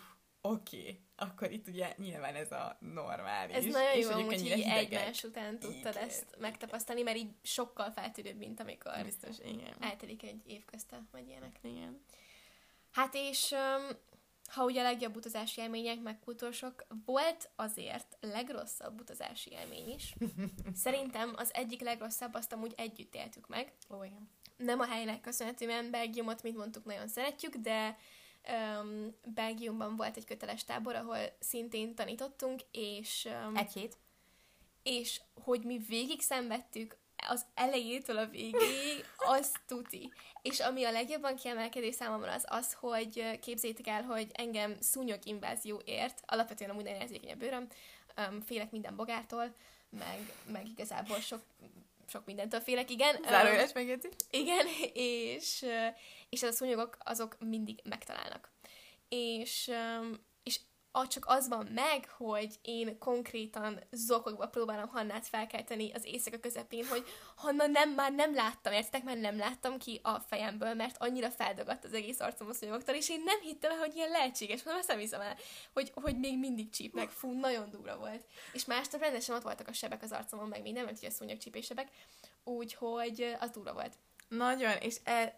oké, 0.52 0.80
okay, 0.80 1.02
akkor 1.16 1.52
itt 1.52 1.68
ugye 1.68 1.94
nyilván 1.98 2.36
ez 2.36 2.52
a 2.52 2.78
normális. 2.80 3.56
Ez 3.56 3.66
nagyon 3.66 3.98
jó, 3.98 4.26
hogy 4.26 4.46
így 4.46 4.62
egymás 4.68 5.24
után 5.24 5.60
tudtad 5.60 5.96
igen. 5.96 6.08
ezt 6.08 6.26
megtapasztalni, 6.40 7.02
mert 7.02 7.18
így 7.18 7.32
sokkal 7.42 7.92
feltűnőbb, 7.92 8.38
mint 8.38 8.60
amikor 8.60 9.04
Biztos, 9.04 9.38
igen. 9.40 9.74
eltelik 9.80 10.24
egy 10.24 10.42
év 10.46 10.66
közte, 10.66 11.02
vagy 11.12 11.28
ilyenek. 11.28 11.60
Igen. 11.62 12.02
Hát 12.92 13.14
és 13.14 13.56
ha 14.48 14.64
ugye 14.64 14.80
a 14.80 14.84
legjobb 14.84 15.16
utazási 15.16 15.62
élmények, 15.62 16.02
meg 16.02 16.20
kultúrsok, 16.20 16.86
volt 17.06 17.50
azért 17.56 18.18
legrosszabb 18.20 19.00
utazási 19.00 19.52
élmény 19.52 19.90
is. 19.90 20.14
Szerintem 20.84 21.34
az 21.36 21.54
egyik 21.54 21.82
legrosszabb 21.82 22.34
azt 22.34 22.54
amúgy 22.54 22.74
együtt 22.76 23.16
éltük 23.16 23.48
meg. 23.48 23.74
Ó, 23.90 24.04
igen. 24.04 24.30
Nem 24.58 24.80
a 24.80 24.86
helynek 24.86 25.22
köszönhetően 25.22 25.92
Belgiumot, 25.92 26.44
mint 26.44 26.58
mondtuk, 26.58 26.86
nagyon 26.86 27.08
szeretjük, 27.08 27.56
de 27.56 27.98
um, 28.50 29.16
Belgiumban 29.26 29.96
volt 29.96 30.18
egy 30.18 30.26
köteles 30.26 30.64
tábor, 30.64 30.96
ahol 30.96 31.18
szintén 31.40 31.96
tanítottunk, 31.96 32.62
és... 32.72 33.28
Um, 33.48 33.56
egy 33.56 33.74
hét. 33.74 33.98
És 34.84 35.22
hogy 35.44 35.62
mi 35.62 35.78
végig 35.78 36.22
szenvedtük 36.22 36.98
az 37.30 37.46
elejétől 37.54 38.18
a 38.18 38.26
végéig, 38.26 39.06
az 39.18 39.52
tuti. 39.68 40.12
És 40.42 40.60
ami 40.60 40.84
a 40.84 40.92
legjobban 40.92 41.36
kiemelkedő 41.36 41.92
számomra 41.92 42.32
az 42.32 42.46
az, 42.48 42.74
hogy 42.74 43.40
képzétek 43.40 43.88
el, 43.88 44.04
hogy 44.04 44.30
engem 44.34 44.76
szúnyog 44.80 45.20
invázió 45.24 45.82
ért, 45.86 46.22
alapvetően 46.26 46.70
amúgy 46.70 46.84
nagyon 46.84 47.02
érzékeny 47.02 47.32
a 47.32 47.36
bőröm, 47.36 47.68
um, 48.18 48.42
félek 48.42 48.72
minden 48.72 48.96
bogártól, 48.96 49.54
meg, 49.90 50.34
meg 50.52 50.68
igazából 50.68 51.20
sok, 51.20 51.42
sok 52.08 52.26
mindentől 52.26 52.60
félek, 52.60 52.90
igen. 52.90 53.16
Zárójeles 53.24 53.74
megjegyzés. 53.74 54.12
Igen, 54.30 54.66
és, 54.94 55.66
és 56.30 56.44
a 56.44 56.52
szúnyogok 56.52 56.98
azok 57.00 57.38
mindig 57.40 57.80
megtalálnak. 57.84 58.52
És, 59.10 59.72
és 61.04 61.08
csak 61.08 61.26
az 61.28 61.48
van 61.48 61.66
meg, 61.66 62.10
hogy 62.10 62.56
én 62.62 63.00
konkrétan 63.00 63.80
zokogva 63.92 64.48
próbálom 64.48 64.88
Hannát 64.88 65.28
felkelteni 65.28 65.92
az 65.92 66.06
éjszaka 66.06 66.40
közepén, 66.40 66.86
hogy 66.88 67.04
Hanna 67.36 67.68
nem, 67.68 67.90
már 67.90 68.12
nem 68.12 68.34
láttam, 68.34 68.74
értitek, 68.74 69.04
már 69.04 69.18
nem 69.18 69.38
láttam 69.38 69.78
ki 69.78 70.00
a 70.04 70.20
fejemből, 70.20 70.74
mert 70.74 70.96
annyira 71.00 71.30
feldagadt 71.30 71.86
az 71.86 71.94
egész 71.94 72.20
arcom 72.20 72.48
a 72.48 72.54
szúnyogoktól, 72.54 72.96
és 72.96 73.10
én 73.10 73.22
nem 73.26 73.40
hittem 73.40 73.72
el, 73.72 73.78
hogy 73.78 73.96
ilyen 73.96 74.10
lehetséges, 74.10 74.64
mondom, 74.64 74.82
ezt 74.82 74.90
nem 74.92 75.00
hiszem 75.00 75.22
el, 75.22 75.38
hogy, 75.74 75.92
hogy 75.96 76.20
még 76.20 76.40
mindig 76.40 76.70
csípnek, 76.70 77.10
fú, 77.10 77.40
nagyon 77.40 77.70
durva 77.70 77.98
volt. 77.98 78.26
És 78.54 78.66
másnap 78.66 79.02
rendesen 79.02 79.36
ott 79.36 79.44
voltak 79.44 79.68
a 79.68 79.74
sebek 79.74 80.04
az 80.04 80.12
arcomon, 80.12 80.48
meg 80.48 80.62
minden, 80.62 80.86
mert 80.86 80.98
ugye 80.98 81.10
szúnyogcsípésebek, 81.10 81.88
úgyhogy 82.44 83.36
az 83.40 83.50
durva 83.50 83.74
volt. 83.74 83.94
Nagyon, 84.28 84.78
és 84.80 84.96
e, 85.04 85.34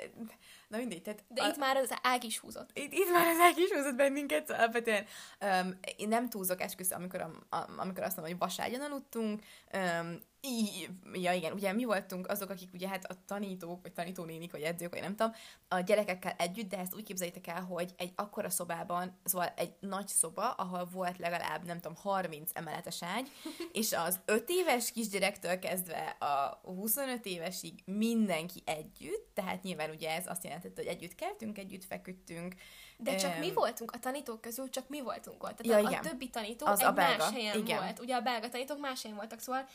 na 0.69 0.77
mindegy. 0.77 1.01
Tehát 1.01 1.23
De 1.27 1.41
a, 1.41 1.47
itt 1.47 1.57
már 1.57 1.75
az 1.75 1.93
ág 2.01 2.23
is 2.23 2.39
húzott. 2.39 2.69
Itt, 2.73 2.93
itt 2.93 3.11
már 3.11 3.27
az 3.27 3.39
ág 3.39 3.57
is 3.57 3.71
húzott 3.71 3.95
bennünket, 3.95 4.47
szóval 4.47 4.63
alapvetően 4.63 5.05
um, 5.41 5.79
én 5.95 6.07
nem 6.07 6.29
túlzok 6.29 6.61
esküszöm, 6.61 6.99
amikor, 6.99 7.21
a, 7.21 7.55
a, 7.55 7.69
amikor 7.77 8.03
azt 8.03 8.15
mondom, 8.15 8.37
hogy 8.37 8.47
vaságyon 8.47 8.81
aludtunk, 8.81 9.41
um, 9.73 10.19
í, 10.41 10.87
ja 11.13 11.33
igen, 11.33 11.53
ugye 11.53 11.73
mi 11.73 11.83
voltunk 11.83 12.27
azok, 12.27 12.49
akik 12.49 12.73
ugye 12.73 12.87
hát 12.87 13.05
a 13.05 13.15
tanítók, 13.25 13.81
vagy 13.81 13.93
tanítónénik, 13.93 14.51
vagy 14.51 14.61
edzők, 14.61 14.91
vagy 14.91 15.01
nem 15.01 15.15
tudom, 15.15 15.33
a 15.67 15.79
gyerekekkel 15.79 16.35
együtt, 16.37 16.69
de 16.69 16.77
ezt 16.77 16.95
úgy 16.95 17.03
képzeljétek 17.03 17.47
el, 17.47 17.61
hogy 17.61 17.93
egy 17.97 18.11
akkora 18.15 18.49
szobában, 18.49 19.19
szóval 19.23 19.53
egy 19.55 19.73
nagy 19.79 20.07
szoba, 20.07 20.51
ahol 20.51 20.85
volt 20.91 21.17
legalább, 21.17 21.65
nem 21.65 21.79
tudom, 21.79 21.97
30 21.97 22.51
emeletes 22.53 23.03
ágy, 23.03 23.31
és 23.71 23.93
az 23.93 24.19
5 24.25 24.43
éves 24.49 24.91
kisgyerektől 24.91 25.59
kezdve 25.59 26.15
a 26.19 26.59
25 26.63 27.25
évesig 27.25 27.73
mindenki 27.85 28.61
együtt, 28.65 29.31
tehát 29.33 29.63
nyilván 29.63 29.89
ugye 29.89 30.09
ez 30.09 30.27
azt 30.27 30.43
jelentette, 30.63 30.81
hogy 30.81 31.01
együtt 31.01 31.15
keltünk, 31.15 31.57
együtt 31.57 31.85
feküdtünk, 31.85 32.55
de 32.97 33.15
csak 33.15 33.33
um, 33.33 33.39
mi 33.39 33.53
voltunk, 33.53 33.91
a 33.91 33.99
tanítók 33.99 34.41
közül 34.41 34.69
csak 34.69 34.89
mi 34.89 35.01
voltunk 35.01 35.43
ott. 35.43 35.55
Tehát 35.55 35.65
ja, 35.65 35.87
a, 35.87 35.89
igen. 35.89 36.05
a 36.05 36.09
többi 36.09 36.29
tanító 36.29 36.65
az 36.65 36.79
egy 36.79 36.85
a 36.85 36.91
belga. 36.91 37.17
más 37.17 37.33
helyen 37.33 37.57
igen. 37.57 37.79
volt. 37.79 37.99
Ugye 37.99 38.15
a 38.15 38.21
belga 38.21 38.49
tanítók 38.49 38.79
más 38.79 39.01
helyen 39.01 39.17
voltak, 39.17 39.39
szóval 39.39 39.67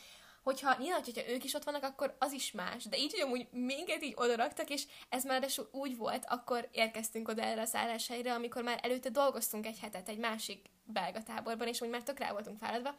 hogyha 0.43 0.75
nyilván, 0.79 1.03
hogyha 1.03 1.29
ők 1.29 1.43
is 1.43 1.53
ott 1.53 1.63
vannak, 1.63 1.83
akkor 1.83 2.15
az 2.19 2.31
is 2.31 2.51
más. 2.51 2.83
De 2.83 2.97
így, 2.97 3.11
hogy 3.11 3.21
amúgy 3.21 3.47
minket 3.51 4.03
így 4.03 4.13
odaraktak, 4.15 4.69
és 4.69 4.83
ez 5.09 5.23
már 5.23 5.47
úgy 5.71 5.97
volt, 5.97 6.25
akkor 6.27 6.69
érkeztünk 6.71 7.27
oda 7.27 7.41
erre 7.41 7.61
a 7.61 7.65
szálláshelyre, 7.65 8.33
amikor 8.33 8.63
már 8.63 8.79
előtte 8.81 9.09
dolgoztunk 9.09 9.65
egy 9.65 9.79
hetet 9.79 10.09
egy 10.09 10.17
másik 10.17 10.65
belga 10.83 11.23
táborban, 11.23 11.67
és 11.67 11.81
úgy 11.81 11.89
már 11.89 12.03
tök 12.03 12.19
rá 12.19 12.31
voltunk 12.31 12.57
fáradva. 12.57 12.95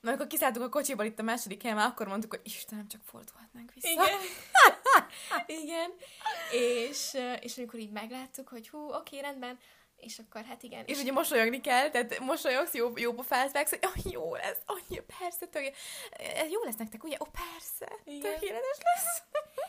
Na, 0.00 0.08
amikor 0.08 0.26
kiszálltunk 0.26 0.66
a 0.66 0.68
kocsiból 0.68 1.04
itt 1.04 1.18
a 1.18 1.22
második 1.22 1.62
helyen, 1.62 1.76
már 1.76 1.86
akkor 1.86 2.06
mondtuk, 2.06 2.30
hogy 2.30 2.40
Istenem, 2.44 2.88
csak 2.88 3.00
fordulhatnánk 3.04 3.72
vissza. 3.74 3.88
Igen. 3.88 4.18
Igen. 5.46 5.90
És, 6.52 7.16
és 7.40 7.58
amikor 7.58 7.78
így 7.78 7.90
megláttuk, 7.90 8.48
hogy 8.48 8.68
hú, 8.68 8.78
oké, 8.92 9.20
rendben, 9.20 9.58
és 10.00 10.18
akkor 10.18 10.44
hát 10.44 10.62
igen. 10.62 10.84
És, 10.84 10.96
és 10.96 11.02
ugye 11.02 11.12
mosolyogni 11.12 11.60
kell, 11.60 11.90
tehát 11.90 12.18
mosolyogsz, 12.18 12.74
jó, 12.74 12.92
jó 12.96 13.12
pofáz 13.12 13.52
hogy 13.52 13.78
oh, 13.82 14.12
jó 14.12 14.34
lesz, 14.34 14.58
annyi, 14.66 15.02
persze, 15.18 15.46
tök, 15.46 15.62
jó 16.50 16.62
lesz 16.64 16.76
nektek, 16.76 17.04
ugye? 17.04 17.16
Ó, 17.20 17.24
oh, 17.24 17.28
persze, 17.30 17.98
igen. 18.04 18.32
tökéletes 18.32 18.78
lesz. 18.82 19.22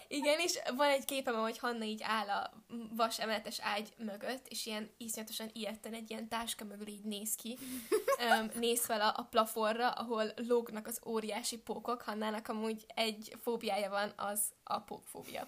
igen, 0.08 0.40
és 0.40 0.60
van 0.76 0.88
egy 0.88 1.06
képem, 1.06 1.36
hogy 1.36 1.58
Hanna 1.58 1.84
így 1.84 2.02
áll 2.04 2.30
a 2.30 2.52
vas 2.96 3.20
emeletes 3.20 3.60
ágy 3.60 3.94
mögött, 3.98 4.48
és 4.48 4.66
ilyen 4.66 4.92
iszonyatosan 4.98 5.50
ilyetten 5.54 5.94
egy 5.94 6.10
ilyen 6.10 6.28
táska 6.28 6.66
mögül 6.66 6.88
így 6.88 7.04
néz 7.04 7.36
ki. 7.36 7.58
um, 8.40 8.50
néz 8.54 8.86
fel 8.86 9.02
a, 9.02 9.14
a 9.18 9.28
plafonra, 9.30 9.90
ahol 9.90 10.34
lógnak 10.36 10.88
az 10.88 11.00
óriási 11.06 11.58
pókok. 11.58 12.02
Hannának 12.02 12.48
amúgy 12.48 12.86
egy 12.96 13.36
fóbiája 13.42 13.90
van, 13.90 14.14
az 14.16 14.42
a 14.64 14.80
pókfóbia. 14.80 15.46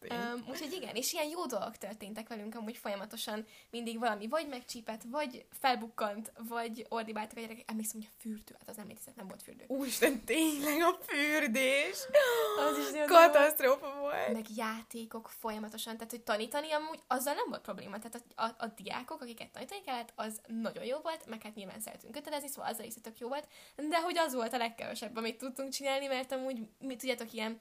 Um, 0.00 0.44
úgyhogy 0.50 0.72
igen, 0.72 0.94
és 0.94 1.12
ilyen 1.12 1.28
jó 1.28 1.46
dolgok 1.46 1.76
történtek 1.76 2.28
velünk 2.28 2.54
amúgy 2.54 2.76
folyamatosan, 2.76 3.46
mindig 3.70 3.98
valami 3.98 4.28
vagy 4.28 4.48
megcsípett, 4.48 5.02
vagy 5.10 5.46
felbukkant, 5.50 6.32
vagy 6.48 6.86
ordibáltak 6.88 7.38
a 7.38 7.40
gyerekek. 7.40 7.70
Emlékszem, 7.70 8.00
hogy 8.00 8.10
a 8.12 8.20
fürdő, 8.20 8.54
hát 8.58 8.68
az 8.68 8.76
nem 8.76 8.86
létezett, 8.86 9.16
nem 9.16 9.28
volt 9.28 9.42
fürdő. 9.42 9.64
Úristen, 9.66 10.24
tényleg 10.24 10.80
a 10.80 10.98
fürdés! 11.06 11.96
Az 12.68 12.78
is 12.78 13.00
katasztrófa 13.06 13.94
volt. 14.00 14.32
Meg 14.32 14.46
játékok 14.56 15.28
folyamatosan, 15.28 15.96
tehát 15.96 16.10
hogy 16.10 16.22
tanítani 16.22 16.72
amúgy 16.72 17.00
azzal 17.06 17.34
nem 17.34 17.48
volt 17.48 17.62
probléma. 17.62 17.98
Tehát 17.98 18.22
a, 18.34 18.42
a, 18.42 18.54
a 18.58 18.66
diákok, 18.66 19.20
akiket 19.20 19.50
tanítani 19.50 19.80
kellett, 19.80 20.12
az 20.14 20.40
nagyon 20.46 20.84
jó 20.84 20.98
volt, 20.98 21.26
meg 21.26 21.42
hát 21.42 21.54
nyilván 21.54 21.80
szeretünk 21.80 22.12
kötelezni, 22.12 22.48
szóval 22.48 22.70
azzal 22.70 22.86
is 22.86 22.94
tök 23.02 23.18
jó 23.18 23.28
volt, 23.28 23.48
de 23.76 24.00
hogy 24.00 24.18
az 24.18 24.34
volt 24.34 24.52
a 24.52 24.56
legkevesebb, 24.56 25.16
amit 25.16 25.38
tudtunk 25.38 25.72
csinálni, 25.72 26.06
mert 26.06 26.32
amúgy, 26.32 26.68
mit 26.78 26.98
tudjátok, 26.98 27.32
ilyen 27.32 27.60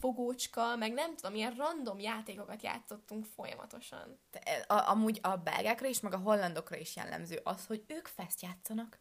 fogócska, 0.00 0.76
meg 0.76 0.92
nem 0.92 1.16
tudom, 1.16 1.34
ilyen 1.34 1.54
random 1.54 1.98
játékokat 1.98 2.62
játszottunk 2.62 3.24
folyamatosan. 3.24 4.18
A, 4.66 4.90
amúgy 4.90 5.18
a 5.22 5.36
belgákra 5.36 5.86
is, 5.86 6.00
meg 6.00 6.12
a 6.12 6.18
hollandokra 6.18 6.76
is 6.76 6.96
jellemző 6.96 7.40
az, 7.42 7.66
hogy 7.66 7.84
ők 7.86 8.06
fest 8.06 8.42
játszanak 8.42 8.98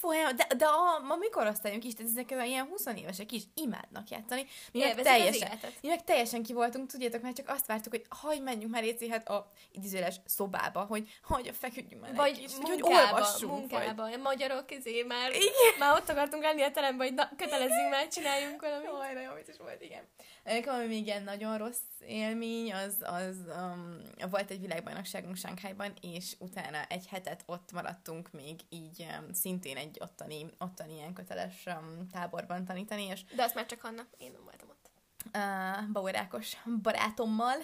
folyam, 0.00 0.36
de, 0.36 0.46
de 0.56 0.64
a, 0.64 1.12
a 1.12 1.16
mikor 1.16 1.46
osztályunk 1.46 1.84
is, 1.84 1.94
tehát 1.94 2.10
ezek 2.10 2.46
ilyen 2.46 2.66
20 2.66 2.86
évesek 2.96 3.32
is 3.32 3.42
imádnak 3.54 4.08
játszani. 4.08 4.46
Mi 4.72 4.78
meg 4.78 4.94
teljesen, 5.02 5.58
mi 5.82 5.88
meg 5.88 6.04
teljesen 6.04 6.42
ki 6.42 6.52
voltunk, 6.52 6.90
tudjátok, 6.90 7.22
mert 7.22 7.36
csak 7.36 7.48
azt 7.48 7.66
vártuk, 7.66 7.92
hogy 7.92 8.04
hagy 8.08 8.42
menjünk 8.42 8.72
már 8.72 8.82
Réci, 8.82 9.08
hát 9.08 9.28
a 9.28 9.50
idézőles 9.72 10.20
szobába, 10.26 10.80
hogy 10.80 11.08
hagy 11.22 11.50
feküdjünk 11.58 12.02
már 12.02 12.14
vagy 12.14 12.38
kis, 12.38 12.52
munkába, 12.52 12.72
hogy 12.72 12.82
olvassunk. 12.82 13.58
Munkába, 13.58 14.02
vagy... 14.02 14.20
magyarok 14.20 14.66
közé 14.66 15.02
már, 15.02 15.30
igen. 15.30 15.78
már 15.78 15.94
ott 15.94 16.08
akartunk 16.08 16.42
lenni 16.42 16.62
a 16.62 16.70
teremben, 16.70 17.06
hogy 17.06 17.16
na, 17.16 17.30
kötelezzünk 17.36 17.90
már, 17.90 18.08
csináljunk 18.08 18.60
valamit. 18.60 18.88
Jaj, 18.88 19.14
nagyon 19.14 19.34
vicces 19.34 19.56
volt, 19.56 19.82
igen. 19.82 20.02
Nekem 20.44 20.74
ami 20.74 20.86
még 20.86 21.06
ilyen 21.06 21.22
nagyon 21.22 21.58
rossz 21.58 21.78
élmény, 22.06 22.74
az, 22.74 22.96
az 23.00 23.36
um, 23.46 24.00
volt 24.30 24.50
egy 24.50 24.60
világbajnokságunk 24.60 25.36
Sánkhájban, 25.36 25.92
és 26.00 26.34
utána 26.38 26.84
egy 26.88 27.06
hetet 27.06 27.42
ott 27.46 27.72
maradtunk 27.72 28.30
még 28.32 28.60
így 28.68 29.06
um, 29.20 29.32
szintén 29.32 29.76
egy 29.76 29.98
ottani, 30.00 30.46
ottani 30.58 30.94
ilyen 30.94 31.12
köteles 31.12 31.66
um, 31.66 32.08
táborban 32.12 32.64
tanítani. 32.64 33.04
És, 33.04 33.24
De 33.24 33.42
azt 33.42 33.54
már 33.54 33.66
csak 33.66 33.80
Hanna, 33.80 34.06
én 34.18 34.32
nem 34.32 34.44
voltam 34.44 34.68
ott. 34.68 34.90
Uh, 35.34 35.92
Bauer 35.92 36.16
Ákos 36.16 36.56
barátommal, 36.82 37.56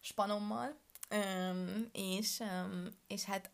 spanommal, 0.00 0.76
um, 1.10 1.88
és, 1.92 2.38
um, 2.38 2.86
és 3.06 3.24
hát 3.24 3.50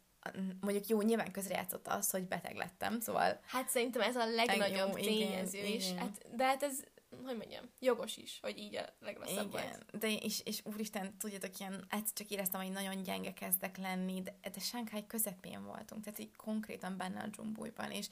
mondjuk 0.61 0.87
jó, 0.87 1.01
nyilván 1.01 1.33
közrejátszott 1.33 1.87
az, 1.87 2.11
hogy 2.11 2.25
beteg 2.25 2.57
lettem, 2.57 3.01
szóval... 3.01 3.41
Hát 3.47 3.69
szerintem 3.69 4.03
ez 4.03 4.17
a 4.17 4.27
legnagyobb 4.27 4.97
jó, 4.97 5.05
tényező, 5.05 5.59
igen, 5.59 5.71
és 5.71 5.87
igen. 5.91 5.99
Hát, 5.99 6.37
de 6.37 6.45
hát 6.45 6.63
ez 6.63 6.81
hogy 7.25 7.37
mondjam, 7.37 7.65
jogos 7.79 8.17
is, 8.17 8.39
hogy 8.43 8.59
így 8.59 8.77
a 8.77 8.95
legrosszabb 9.01 9.49
Igen, 9.49 9.49
volt. 9.49 9.99
de 9.99 10.13
és, 10.13 10.41
és 10.45 10.61
úristen, 10.65 11.19
tudjátok, 11.19 11.59
ilyen 11.59 11.87
egyszer 11.89 12.13
csak 12.13 12.31
éreztem, 12.31 12.61
hogy 12.61 12.71
nagyon 12.71 13.03
gyenge 13.03 13.33
kezdek 13.33 13.77
lenni, 13.77 14.23
de, 14.23 14.35
de 14.43 14.61
Shanghai 14.61 15.07
közepén 15.07 15.65
voltunk, 15.65 16.05
tehát 16.05 16.19
így 16.19 16.37
konkrétan 16.37 16.97
benne 16.97 17.21
a 17.21 17.27
dzsumbújban, 17.27 17.91
és 17.91 18.09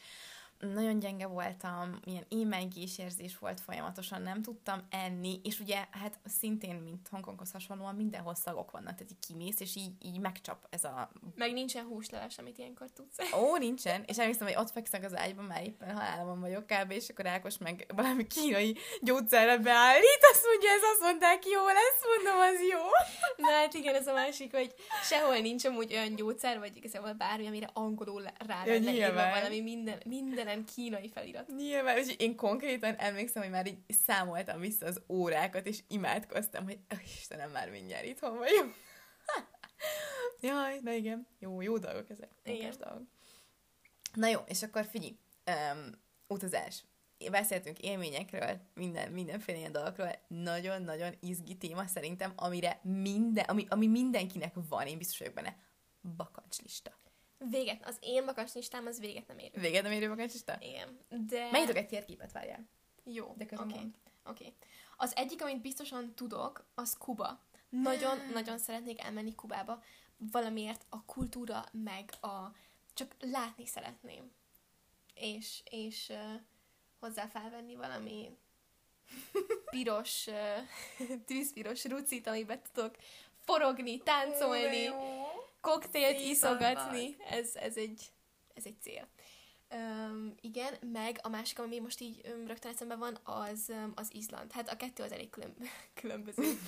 nagyon 0.60 0.98
gyenge 0.98 1.26
voltam, 1.26 2.00
ilyen 2.04 2.24
émelygés 2.28 2.98
érzés 2.98 3.38
volt 3.38 3.60
folyamatosan, 3.60 4.22
nem 4.22 4.42
tudtam 4.42 4.86
enni, 4.90 5.40
és 5.42 5.60
ugye 5.60 5.86
hát 5.90 6.18
szintén, 6.24 6.74
mint 6.74 7.08
Hongkonghoz 7.08 7.52
hasonlóan 7.52 7.94
mindenhol 7.94 8.34
szagok 8.34 8.70
vannak, 8.70 8.94
tehát 8.94 9.10
így 9.10 9.26
kimész, 9.28 9.60
és 9.60 9.76
így, 9.76 9.92
így 10.02 10.18
megcsap 10.18 10.66
ez 10.70 10.84
a... 10.84 11.10
Meg 11.34 11.52
nincsen 11.52 11.84
húsleves, 11.84 12.38
amit 12.38 12.58
ilyenkor 12.58 12.90
tudsz. 12.90 13.32
Ó, 13.34 13.56
nincsen, 13.56 14.02
és 14.06 14.18
emlékszem, 14.18 14.46
hogy 14.46 14.56
ott 14.56 14.70
fekszek 14.70 15.04
az 15.04 15.16
ágyban, 15.16 15.44
már 15.44 15.62
éppen 15.62 15.96
halálban 15.96 16.40
vagyok 16.40 16.66
kb. 16.66 16.90
és 16.90 17.08
akkor 17.08 17.26
Ákos 17.26 17.58
meg 17.58 17.86
valami 17.94 18.26
kínai 18.26 18.76
gyógyszerre 19.00 19.58
beállít, 19.58 20.20
azt 20.32 20.44
mondja, 20.46 20.70
ez 20.70 20.82
azt 20.92 21.00
mondták, 21.00 21.46
jó 21.46 21.66
lesz, 21.66 22.02
mondom, 22.06 22.40
az 22.40 22.60
jó. 22.70 22.82
Na 23.36 23.50
hát 23.50 23.74
igen, 23.74 23.94
ez 23.94 24.06
a 24.06 24.12
másik, 24.12 24.54
hogy 24.54 24.74
sehol 25.02 25.36
nincs 25.36 25.64
amúgy 25.64 25.92
olyan 25.92 26.14
gyógyszer, 26.14 26.58
vagy 26.58 26.76
igazából 26.76 27.12
bármi, 27.12 27.46
amire 27.46 27.70
angolul 27.72 28.22
rá 28.46 28.64
ja, 28.66 28.72
lenne 28.72 29.30
valami 29.40 29.60
minden, 29.60 30.02
minden 30.04 30.48
mindenen 30.50 30.64
kínai 30.74 31.08
felirat. 31.08 31.48
Nyilván, 31.56 31.98
és 31.98 32.14
én 32.16 32.36
konkrétan 32.36 32.94
emlékszem, 32.94 33.42
hogy 33.42 33.50
már 33.50 33.66
így 33.66 33.78
számoltam 33.88 34.60
vissza 34.60 34.86
az 34.86 35.02
órákat, 35.08 35.66
és 35.66 35.82
imádkoztam, 35.88 36.64
hogy 36.64 36.78
oh, 36.90 37.04
Istenem, 37.04 37.50
már 37.50 37.70
mindjárt 37.70 38.04
itthon 38.04 38.38
vagyok. 38.38 38.74
Jaj, 40.40 40.80
de 40.82 40.96
igen. 40.96 41.26
Jó, 41.38 41.60
jó 41.60 41.78
dolgok 41.78 42.10
ezek. 42.10 42.30
Igen. 42.44 42.74
dolgok. 42.78 43.06
Na 44.14 44.26
jó, 44.26 44.40
és 44.46 44.62
akkor 44.62 44.84
figyelj, 44.84 45.16
um, 45.46 45.90
utazás. 46.26 46.84
Beszéltünk 47.30 47.78
élményekről, 47.78 48.60
minden, 48.74 49.12
mindenféle 49.12 49.58
ilyen 49.58 49.72
dolgokról. 49.72 50.18
Nagyon-nagyon 50.28 51.14
izgi 51.20 51.56
téma 51.56 51.86
szerintem, 51.86 52.32
amire 52.36 52.80
minden, 52.82 53.44
ami, 53.44 53.66
ami 53.68 53.86
mindenkinek 53.86 54.54
van, 54.68 54.86
én 54.86 54.98
biztos 54.98 55.18
vagyok 55.18 55.34
benne. 55.34 55.56
bakancslista. 56.16 56.99
Véget, 57.48 57.86
az 57.86 57.96
én 58.00 58.24
bakancslistám 58.24 58.86
az 58.86 59.00
véget 59.00 59.26
nem 59.26 59.38
érő. 59.38 59.60
Véget 59.60 59.82
nem 59.82 59.92
érő 59.92 60.08
bakancslista? 60.08 60.56
Igen, 60.60 60.98
de... 61.08 61.50
Megítok 61.50 61.76
egy 61.76 61.86
térképet, 61.86 62.32
várjál. 62.32 62.68
Jó, 63.04 63.24
De 63.24 63.44
oké. 63.44 63.44
közben 63.44 63.68
Okay. 63.68 63.92
Okay. 64.24 64.54
Az 64.96 65.16
egyik, 65.16 65.42
amit 65.42 65.60
biztosan 65.60 66.14
tudok, 66.14 66.66
az 66.74 66.96
Kuba. 66.98 67.40
Nagyon-nagyon 67.68 68.58
szeretnék 68.58 69.00
elmenni 69.00 69.34
Kubába. 69.34 69.82
Valamiért 70.16 70.86
a 70.88 71.04
kultúra, 71.04 71.64
meg 71.72 72.10
a... 72.20 72.52
Csak 72.94 73.14
látni 73.20 73.66
szeretném. 73.66 74.32
És, 75.14 75.62
és 75.70 76.08
uh, 76.08 76.40
hozzá 76.98 77.26
felvenni 77.26 77.74
valami 77.74 78.36
piros, 79.70 80.26
uh, 80.26 81.16
tűzpiros 81.26 81.84
rucit, 81.84 82.26
amiben 82.26 82.60
tudok 82.72 82.96
forogni, 83.44 83.98
táncolni, 83.98 84.86
koktélt 85.60 86.20
iszogatni. 86.20 87.16
Ez, 87.30 87.54
ez, 87.54 87.76
egy, 87.76 88.12
ez 88.54 88.66
egy 88.66 88.76
cél. 88.80 89.08
Um, 89.74 90.34
igen, 90.40 90.74
meg 90.92 91.18
a 91.22 91.28
másik, 91.28 91.58
ami 91.58 91.78
most 91.78 92.00
így 92.00 92.20
um, 92.24 92.46
rögtön 92.46 92.72
eszembe 92.72 92.94
van, 92.94 93.18
az 93.22 93.66
um, 93.68 93.92
az 93.94 94.14
Izland. 94.14 94.52
Hát 94.52 94.68
a 94.68 94.76
kettő 94.76 95.02
az 95.02 95.12
elég 95.12 95.30
külön, 95.30 95.54
különböző 96.00 96.42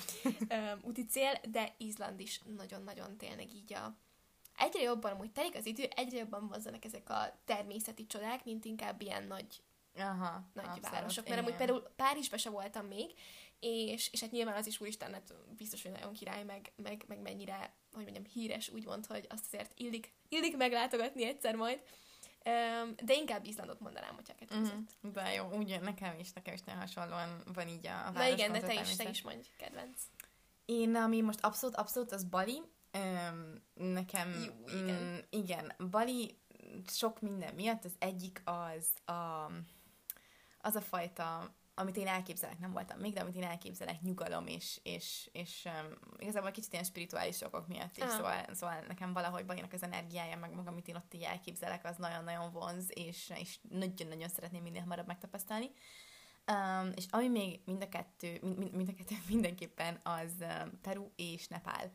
um, 0.49 0.79
úti 0.81 1.05
cél, 1.05 1.39
de 1.49 1.73
Izland 1.77 2.19
is 2.19 2.41
nagyon-nagyon 2.57 3.17
tényleg 3.17 3.53
így 3.53 3.73
a... 3.73 3.95
Egyre 4.57 4.81
jobban, 4.81 5.11
amúgy 5.11 5.31
telik 5.31 5.55
az 5.55 5.65
idő, 5.65 5.83
egyre 5.95 6.17
jobban 6.17 6.47
vonzanak 6.47 6.85
ezek 6.85 7.09
a 7.09 7.39
természeti 7.45 8.07
csodák, 8.07 8.45
mint 8.45 8.65
inkább 8.65 9.01
ilyen 9.01 9.23
nagy 9.23 9.63
Aha, 9.95 10.43
nagy 10.53 10.65
abszolút, 10.65 10.89
városok. 10.89 11.27
Mert 11.27 11.37
igen. 11.41 11.43
amúgy 11.43 11.55
például 11.55 11.93
Párizsba 11.95 12.37
se 12.37 12.49
voltam 12.49 12.85
még, 12.85 13.11
és, 13.59 14.09
és 14.11 14.21
hát 14.21 14.31
nyilván 14.31 14.55
az 14.55 14.67
is 14.67 14.79
úristen, 14.79 15.13
hát 15.13 15.33
biztos, 15.57 15.81
hogy 15.81 15.91
nagyon 15.91 16.13
király, 16.13 16.43
meg, 16.43 16.71
meg, 16.75 17.03
meg 17.07 17.21
mennyire, 17.21 17.73
hogy 17.93 18.03
mondjam, 18.03 18.25
híres, 18.25 18.69
úgymond, 18.69 19.05
hogy 19.05 19.25
azt 19.29 19.45
azért 19.45 19.71
illik, 19.79 20.13
illik 20.29 20.57
meglátogatni 20.57 21.25
egyszer 21.25 21.55
majd. 21.55 21.81
De 23.03 23.13
inkább 23.13 23.45
Izlandot 23.45 23.79
mondanám, 23.79 24.15
hogyha 24.15 24.33
a 24.33 24.39
kettő 24.39 24.59
között. 24.59 25.13
De 25.13 25.33
jó, 25.33 25.51
úgy 25.51 25.79
nekem 25.81 26.19
is, 26.19 26.31
nekem 26.31 26.53
is 26.53 26.61
nagyon 26.61 26.81
hasonlóan 26.81 27.43
van 27.53 27.67
így 27.67 27.87
a, 27.87 28.07
a 28.07 28.11
Na 28.11 28.27
igen, 28.27 28.51
de 28.51 28.59
te 28.59 28.73
is, 28.73 28.95
te 28.95 29.09
is 29.09 29.21
mondj, 29.21 29.47
kedvenc. 29.57 30.01
Én, 30.65 30.95
ami 30.95 31.21
most 31.21 31.43
abszolút, 31.43 31.75
abszolút, 31.75 32.11
az 32.11 32.23
Bali. 32.23 32.61
Nekem, 33.73 34.43
Jó, 34.45 34.79
igen. 34.79 35.01
Mm, 35.01 35.17
igen, 35.29 35.73
Bali 35.89 36.37
sok 36.87 37.21
minden 37.21 37.53
miatt, 37.53 37.85
az 37.85 37.95
egyik 37.99 38.41
az 38.45 38.87
a, 39.05 39.51
az 40.59 40.75
a 40.75 40.81
fajta, 40.81 41.55
amit 41.75 41.97
én 41.97 42.07
elképzelek, 42.07 42.59
nem 42.59 42.71
voltam 42.71 42.99
még, 42.99 43.13
de 43.13 43.21
amit 43.21 43.35
én 43.35 43.43
elképzelek, 43.43 44.01
nyugalom, 44.01 44.47
és, 44.47 44.79
és, 44.83 45.29
és 45.31 45.65
um, 45.65 45.97
igazából 46.17 46.51
kicsit 46.51 46.71
ilyen 46.73 46.83
spirituális 46.83 47.41
okok 47.41 47.67
miatt 47.67 47.97
is, 47.97 48.03
Aha. 48.03 48.11
szóval, 48.11 48.45
szóval 48.53 48.79
nekem 48.87 49.13
valahogy 49.13 49.45
Balinak 49.45 49.73
az 49.73 49.83
energiája, 49.83 50.37
meg 50.37 50.53
maga, 50.53 50.69
amit 50.69 50.87
én 50.87 50.95
ott 50.95 51.13
így 51.13 51.21
elképzelek, 51.21 51.85
az 51.85 51.97
nagyon-nagyon 51.97 52.51
vonz, 52.51 52.85
és, 52.89 53.33
és 53.35 53.59
nagyon-nagyon 53.69 54.29
szeretném 54.29 54.61
minél 54.61 54.81
hamarabb 54.81 55.07
megtapasztalni. 55.07 55.71
Um, 56.51 56.91
és 56.95 57.05
ami 57.09 57.27
még 57.27 57.61
mind 57.65 57.81
a 57.81 57.89
kettő, 57.89 58.37
mind, 58.41 58.57
mind, 58.57 58.73
mind 58.73 58.89
a 58.89 58.93
kettő 58.93 59.15
mindenképpen 59.33 59.99
az 60.03 60.31
um, 60.39 60.79
Peru 60.81 61.11
és 61.15 61.47
Nepál. 61.47 61.91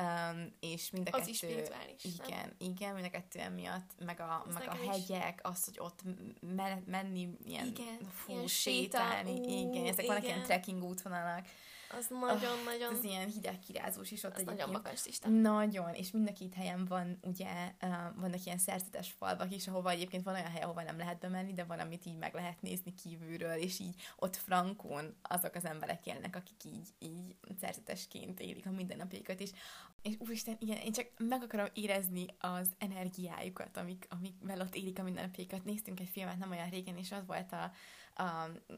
Um, 0.00 0.52
és 0.60 0.90
mind 0.90 1.08
a 1.12 1.16
Az 1.16 1.18
kettő... 1.18 1.30
is 1.30 1.36
spirituális, 1.36 2.02
nem? 2.02 2.26
Igen, 2.28 2.54
igen, 2.58 2.94
mind 2.94 3.06
a 3.06 3.10
kettő 3.10 3.38
emiatt, 3.38 3.90
meg 4.04 4.20
a, 4.20 4.42
Az 4.46 4.54
meg 4.54 4.68
a 4.68 4.72
nekem 4.72 4.82
is. 4.82 4.88
hegyek, 5.08 5.40
az, 5.42 5.64
hogy 5.64 5.78
ott 5.78 6.00
me- 6.40 6.86
menni, 6.86 7.28
ilyen, 7.46 7.66
Igen, 7.66 7.98
fú, 8.12 8.32
ilyen 8.32 8.46
sétálni, 8.46 9.30
séta, 9.36 9.48
ú, 9.48 9.70
igen, 9.70 9.86
ezek 9.86 10.06
vannak 10.06 10.22
ilyen 10.22 10.34
igen. 10.36 10.46
trekking 10.48 10.82
útvonalak, 10.82 11.46
Az 11.98 12.06
nagyon-nagyon, 12.08 12.94
ez 12.94 13.04
ilyen 13.04 13.28
hideg 13.28 13.58
kirázós 13.58 14.10
is 14.10 14.22
ott 14.22 14.36
az 14.36 14.42
nagyon 14.42 14.68
egyébként. 14.68 15.04
lista. 15.04 15.28
Nagyon, 15.28 15.94
és 15.94 16.10
mind 16.10 16.28
a 16.28 16.32
két 16.32 16.54
helyen 16.54 16.84
van, 16.84 17.18
ugye, 17.22 17.72
vannak 18.14 18.44
ilyen 18.44 18.58
szerzetes 18.58 19.14
falvak 19.18 19.54
is, 19.54 19.68
ahova 19.68 19.90
egyébként 19.90 20.24
van 20.24 20.34
olyan 20.34 20.50
hely, 20.50 20.62
ahova 20.62 20.82
nem 20.82 20.98
lehet 20.98 21.18
bemenni, 21.18 21.52
de 21.52 21.64
valamit 21.64 22.06
így 22.06 22.16
meg 22.16 22.34
lehet 22.34 22.62
nézni 22.62 22.94
kívülről, 22.94 23.56
és 23.56 23.78
így 23.78 23.94
ott 24.16 24.36
frankon 24.36 25.14
azok 25.22 25.54
az 25.54 25.64
emberek 25.64 26.06
élnek, 26.06 26.36
akik 26.36 26.64
így, 26.64 26.88
így 26.98 27.36
szerzetesként 27.60 28.40
élik 28.40 28.66
a 28.66 28.70
mindennapjaikat 28.70 29.40
is. 29.40 29.50
És 30.02 30.14
úristen, 30.18 30.56
igen, 30.58 30.76
én 30.76 30.92
csak 30.92 31.06
meg 31.18 31.42
akarom 31.42 31.66
érezni 31.72 32.26
az 32.38 32.68
energiájukat, 32.78 33.76
amik, 33.76 34.06
amikvel 34.08 34.60
ott 34.60 34.74
élik 34.74 34.98
a 34.98 35.02
mindennapjaikat. 35.02 35.64
Néztünk 35.64 36.00
egy 36.00 36.08
filmet 36.12 36.38
nem 36.38 36.50
olyan 36.50 36.70
régen, 36.70 36.96
és 36.96 37.12
az 37.12 37.26
volt 37.26 37.52
a, 37.52 37.72
a, 38.14 38.22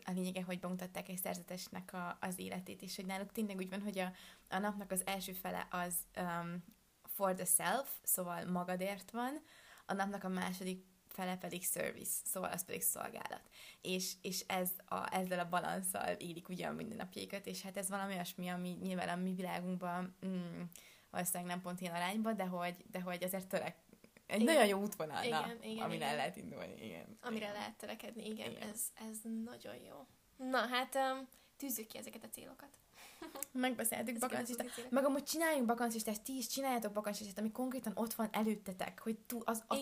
a 0.04 0.10
lényege, 0.14 0.42
hogy 0.42 0.60
bemutatták 0.60 1.08
egy 1.08 1.18
szerzetesnek 1.18 1.92
a, 1.92 2.18
az 2.20 2.38
életét, 2.38 2.82
és 2.82 2.96
hogy 2.96 3.06
náluk 3.06 3.32
tényleg 3.32 3.56
úgy 3.56 3.68
van, 3.68 3.82
hogy 3.82 3.98
a, 3.98 4.12
a 4.48 4.58
napnak 4.58 4.90
az 4.90 5.06
első 5.06 5.32
fele 5.32 5.66
az 5.70 5.94
um, 6.16 6.64
for 7.02 7.34
the 7.34 7.44
self, 7.44 7.90
szóval 8.02 8.44
magadért 8.44 9.10
van, 9.10 9.42
a 9.86 9.92
napnak 9.92 10.24
a 10.24 10.28
második 10.28 10.84
fele 11.08 11.36
pedig 11.36 11.64
service, 11.64 12.20
szóval 12.24 12.50
az 12.50 12.64
pedig 12.64 12.82
szolgálat. 12.82 13.42
És, 13.80 14.12
és 14.22 14.44
ez 14.46 14.70
a, 14.84 15.14
ezzel 15.14 15.38
a 15.38 15.48
balanszal 15.48 16.12
élik 16.12 16.48
ugye 16.48 16.66
a 16.66 16.72
mindennapjaikat, 16.72 17.46
és 17.46 17.62
hát 17.62 17.76
ez 17.76 17.88
valami 17.88 18.12
olyasmi, 18.12 18.48
ami 18.48 18.68
nyilván 18.82 19.08
a 19.08 19.16
mi 19.16 19.34
világunkban 19.34 20.16
mm, 20.26 20.62
valószínűleg 21.10 21.48
nem 21.48 21.60
pont 21.60 21.80
ilyen 21.80 21.94
arányban, 21.94 22.36
de 22.36 22.44
hogy, 22.44 22.76
de 22.90 23.00
hogy 23.00 23.24
azért 23.24 23.46
törek 23.46 23.76
egy 24.26 24.40
Igen. 24.40 24.54
nagyon 24.54 24.68
jó 24.68 24.80
útvonal, 24.80 25.16
na, 25.16 25.24
Igen, 25.24 25.62
igen. 25.62 26.02
el 26.02 26.16
lehet 26.16 26.36
indulni. 26.36 26.84
Igen. 26.84 27.18
Amire 27.20 27.44
igen. 27.44 27.52
lehet 27.52 27.76
törekedni, 27.76 28.26
igen, 28.26 28.50
Igen. 28.50 28.68
Ez, 28.68 28.80
ez 29.10 29.18
nagyon 29.44 29.76
jó. 29.76 30.06
Na, 30.36 30.58
hát 30.58 30.94
um, 30.94 31.28
tűzzük 31.56 31.86
ki 31.86 31.98
ezeket 31.98 32.24
a 32.24 32.28
célokat. 32.28 32.78
Megbeszéltük 33.52 34.18
bakancslistát. 34.18 34.90
Meg 34.90 35.04
amúgy 35.04 35.22
csináljunk 35.22 35.66
bakancslistát, 35.66 36.22
ti 36.22 36.36
is 36.36 36.46
csináljátok 36.46 36.92
bakancslistát, 36.92 37.38
ami 37.38 37.52
konkrétan 37.52 37.92
ott 37.96 38.14
van 38.14 38.28
előttetek, 38.32 39.00
hogy 39.00 39.18
tú, 39.18 39.40
az, 39.44 39.64
a 39.68 39.76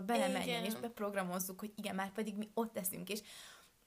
belemenjen, 0.00 0.42
Igen. 0.42 0.64
és 0.64 0.74
beprogramozzuk, 0.74 1.60
hogy 1.60 1.72
igen, 1.76 1.94
már 1.94 2.12
pedig 2.12 2.36
mi 2.36 2.50
ott 2.54 2.74
leszünk, 2.74 3.08
és 3.08 3.20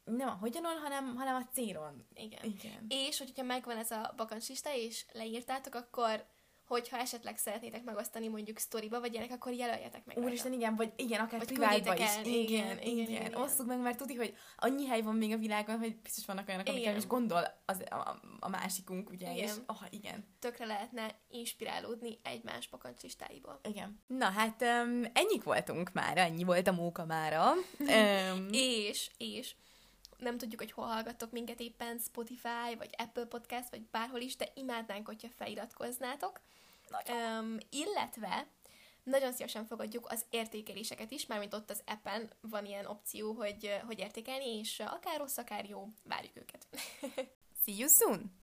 nem 0.04 0.28
a 0.28 0.38
hogyanon, 0.40 0.78
hanem, 0.78 1.16
hanem 1.16 1.36
a 1.36 1.54
célon. 1.54 2.06
Igen. 2.14 2.44
Igen. 2.44 2.86
És 2.88 3.18
hogyha 3.18 3.44
megvan 3.44 3.78
ez 3.78 3.92
a 3.92 4.14
bakancslista, 4.16 4.76
és 4.76 5.06
leírtátok, 5.14 5.76
akkor 5.76 6.26
hogyha 6.72 6.98
esetleg 6.98 7.38
szeretnétek 7.38 7.84
megosztani 7.84 8.28
mondjuk 8.28 8.58
sztoriba, 8.58 9.00
vagy 9.00 9.12
ilyenek, 9.12 9.32
akkor 9.32 9.54
jelöljetek 9.54 10.06
meg. 10.06 10.18
Úristen, 10.18 10.54
igen, 10.54 10.76
vagy 10.76 10.92
igen, 10.96 11.20
akár 11.20 11.40
Vagy 11.40 11.48
privátba 11.48 11.96
is. 11.96 12.02
el. 12.02 12.26
Igen, 12.26 12.42
Igen, 12.42 12.78
igen, 12.82 12.98
igen, 12.98 13.26
igen, 13.26 13.34
Osszuk 13.42 13.68
meg, 13.68 13.80
mert 13.80 13.98
tudni, 13.98 14.16
hogy 14.16 14.34
annyi 14.58 14.86
hely 14.86 15.02
van 15.02 15.16
még 15.16 15.34
a 15.34 15.38
világon, 15.38 15.78
hogy 15.78 15.96
biztos 15.96 16.26
vannak 16.26 16.48
olyanok, 16.48 16.68
amikkel 16.68 16.96
is 16.96 17.08
gondol 17.08 17.62
az, 17.66 17.84
a, 17.90 18.20
a 18.40 18.50
másikunk, 18.50 19.10
ugye, 19.10 19.32
Igen. 19.32 19.44
és 19.44 19.52
oh, 19.68 19.82
igen. 19.90 20.26
Tökre 20.40 20.66
lehetne 20.66 21.16
inspirálódni 21.30 22.20
egymás 22.24 22.68
bakancslistáiból. 22.68 23.60
Igen. 23.64 24.00
Na 24.08 24.30
hát, 24.30 24.62
um, 24.62 25.04
ennyik 25.14 25.44
voltunk 25.44 25.92
már, 25.94 26.18
ennyi 26.18 26.44
volt 26.44 26.68
a 26.68 26.72
móka 26.72 27.06
mára. 27.06 27.52
Um, 27.82 28.48
És, 28.52 29.12
és 29.18 29.56
nem 30.22 30.38
tudjuk, 30.38 30.60
hogy 30.60 30.72
hol 30.72 30.86
hallgattok 30.86 31.32
minket 31.32 31.60
éppen, 31.60 31.98
Spotify, 32.00 32.76
vagy 32.78 32.90
Apple 32.98 33.26
Podcast, 33.26 33.70
vagy 33.70 33.82
bárhol 33.82 34.20
is, 34.20 34.36
de 34.36 34.48
imádnánk, 34.54 35.08
hogyha 35.08 35.28
feliratkoznátok. 35.36 36.42
Um, 37.10 37.58
illetve 37.70 38.48
nagyon 39.04 39.32
szívesen 39.32 39.66
fogadjuk 39.66 40.08
az 40.10 40.26
értékeléseket 40.30 41.12
is, 41.12 41.26
mármint 41.26 41.54
ott 41.54 41.70
az 41.70 41.84
appen 41.86 42.30
van 42.42 42.66
ilyen 42.66 42.86
opció, 42.86 43.34
hogy, 43.34 43.80
hogy 43.86 44.00
értékelni, 44.00 44.58
és 44.58 44.80
akár 44.80 45.18
rossz, 45.18 45.38
akár 45.38 45.66
jó, 45.70 45.88
várjuk 46.04 46.38
őket. 46.38 46.68
see 47.66 47.76
you 47.78 47.88
soon! 47.88 48.41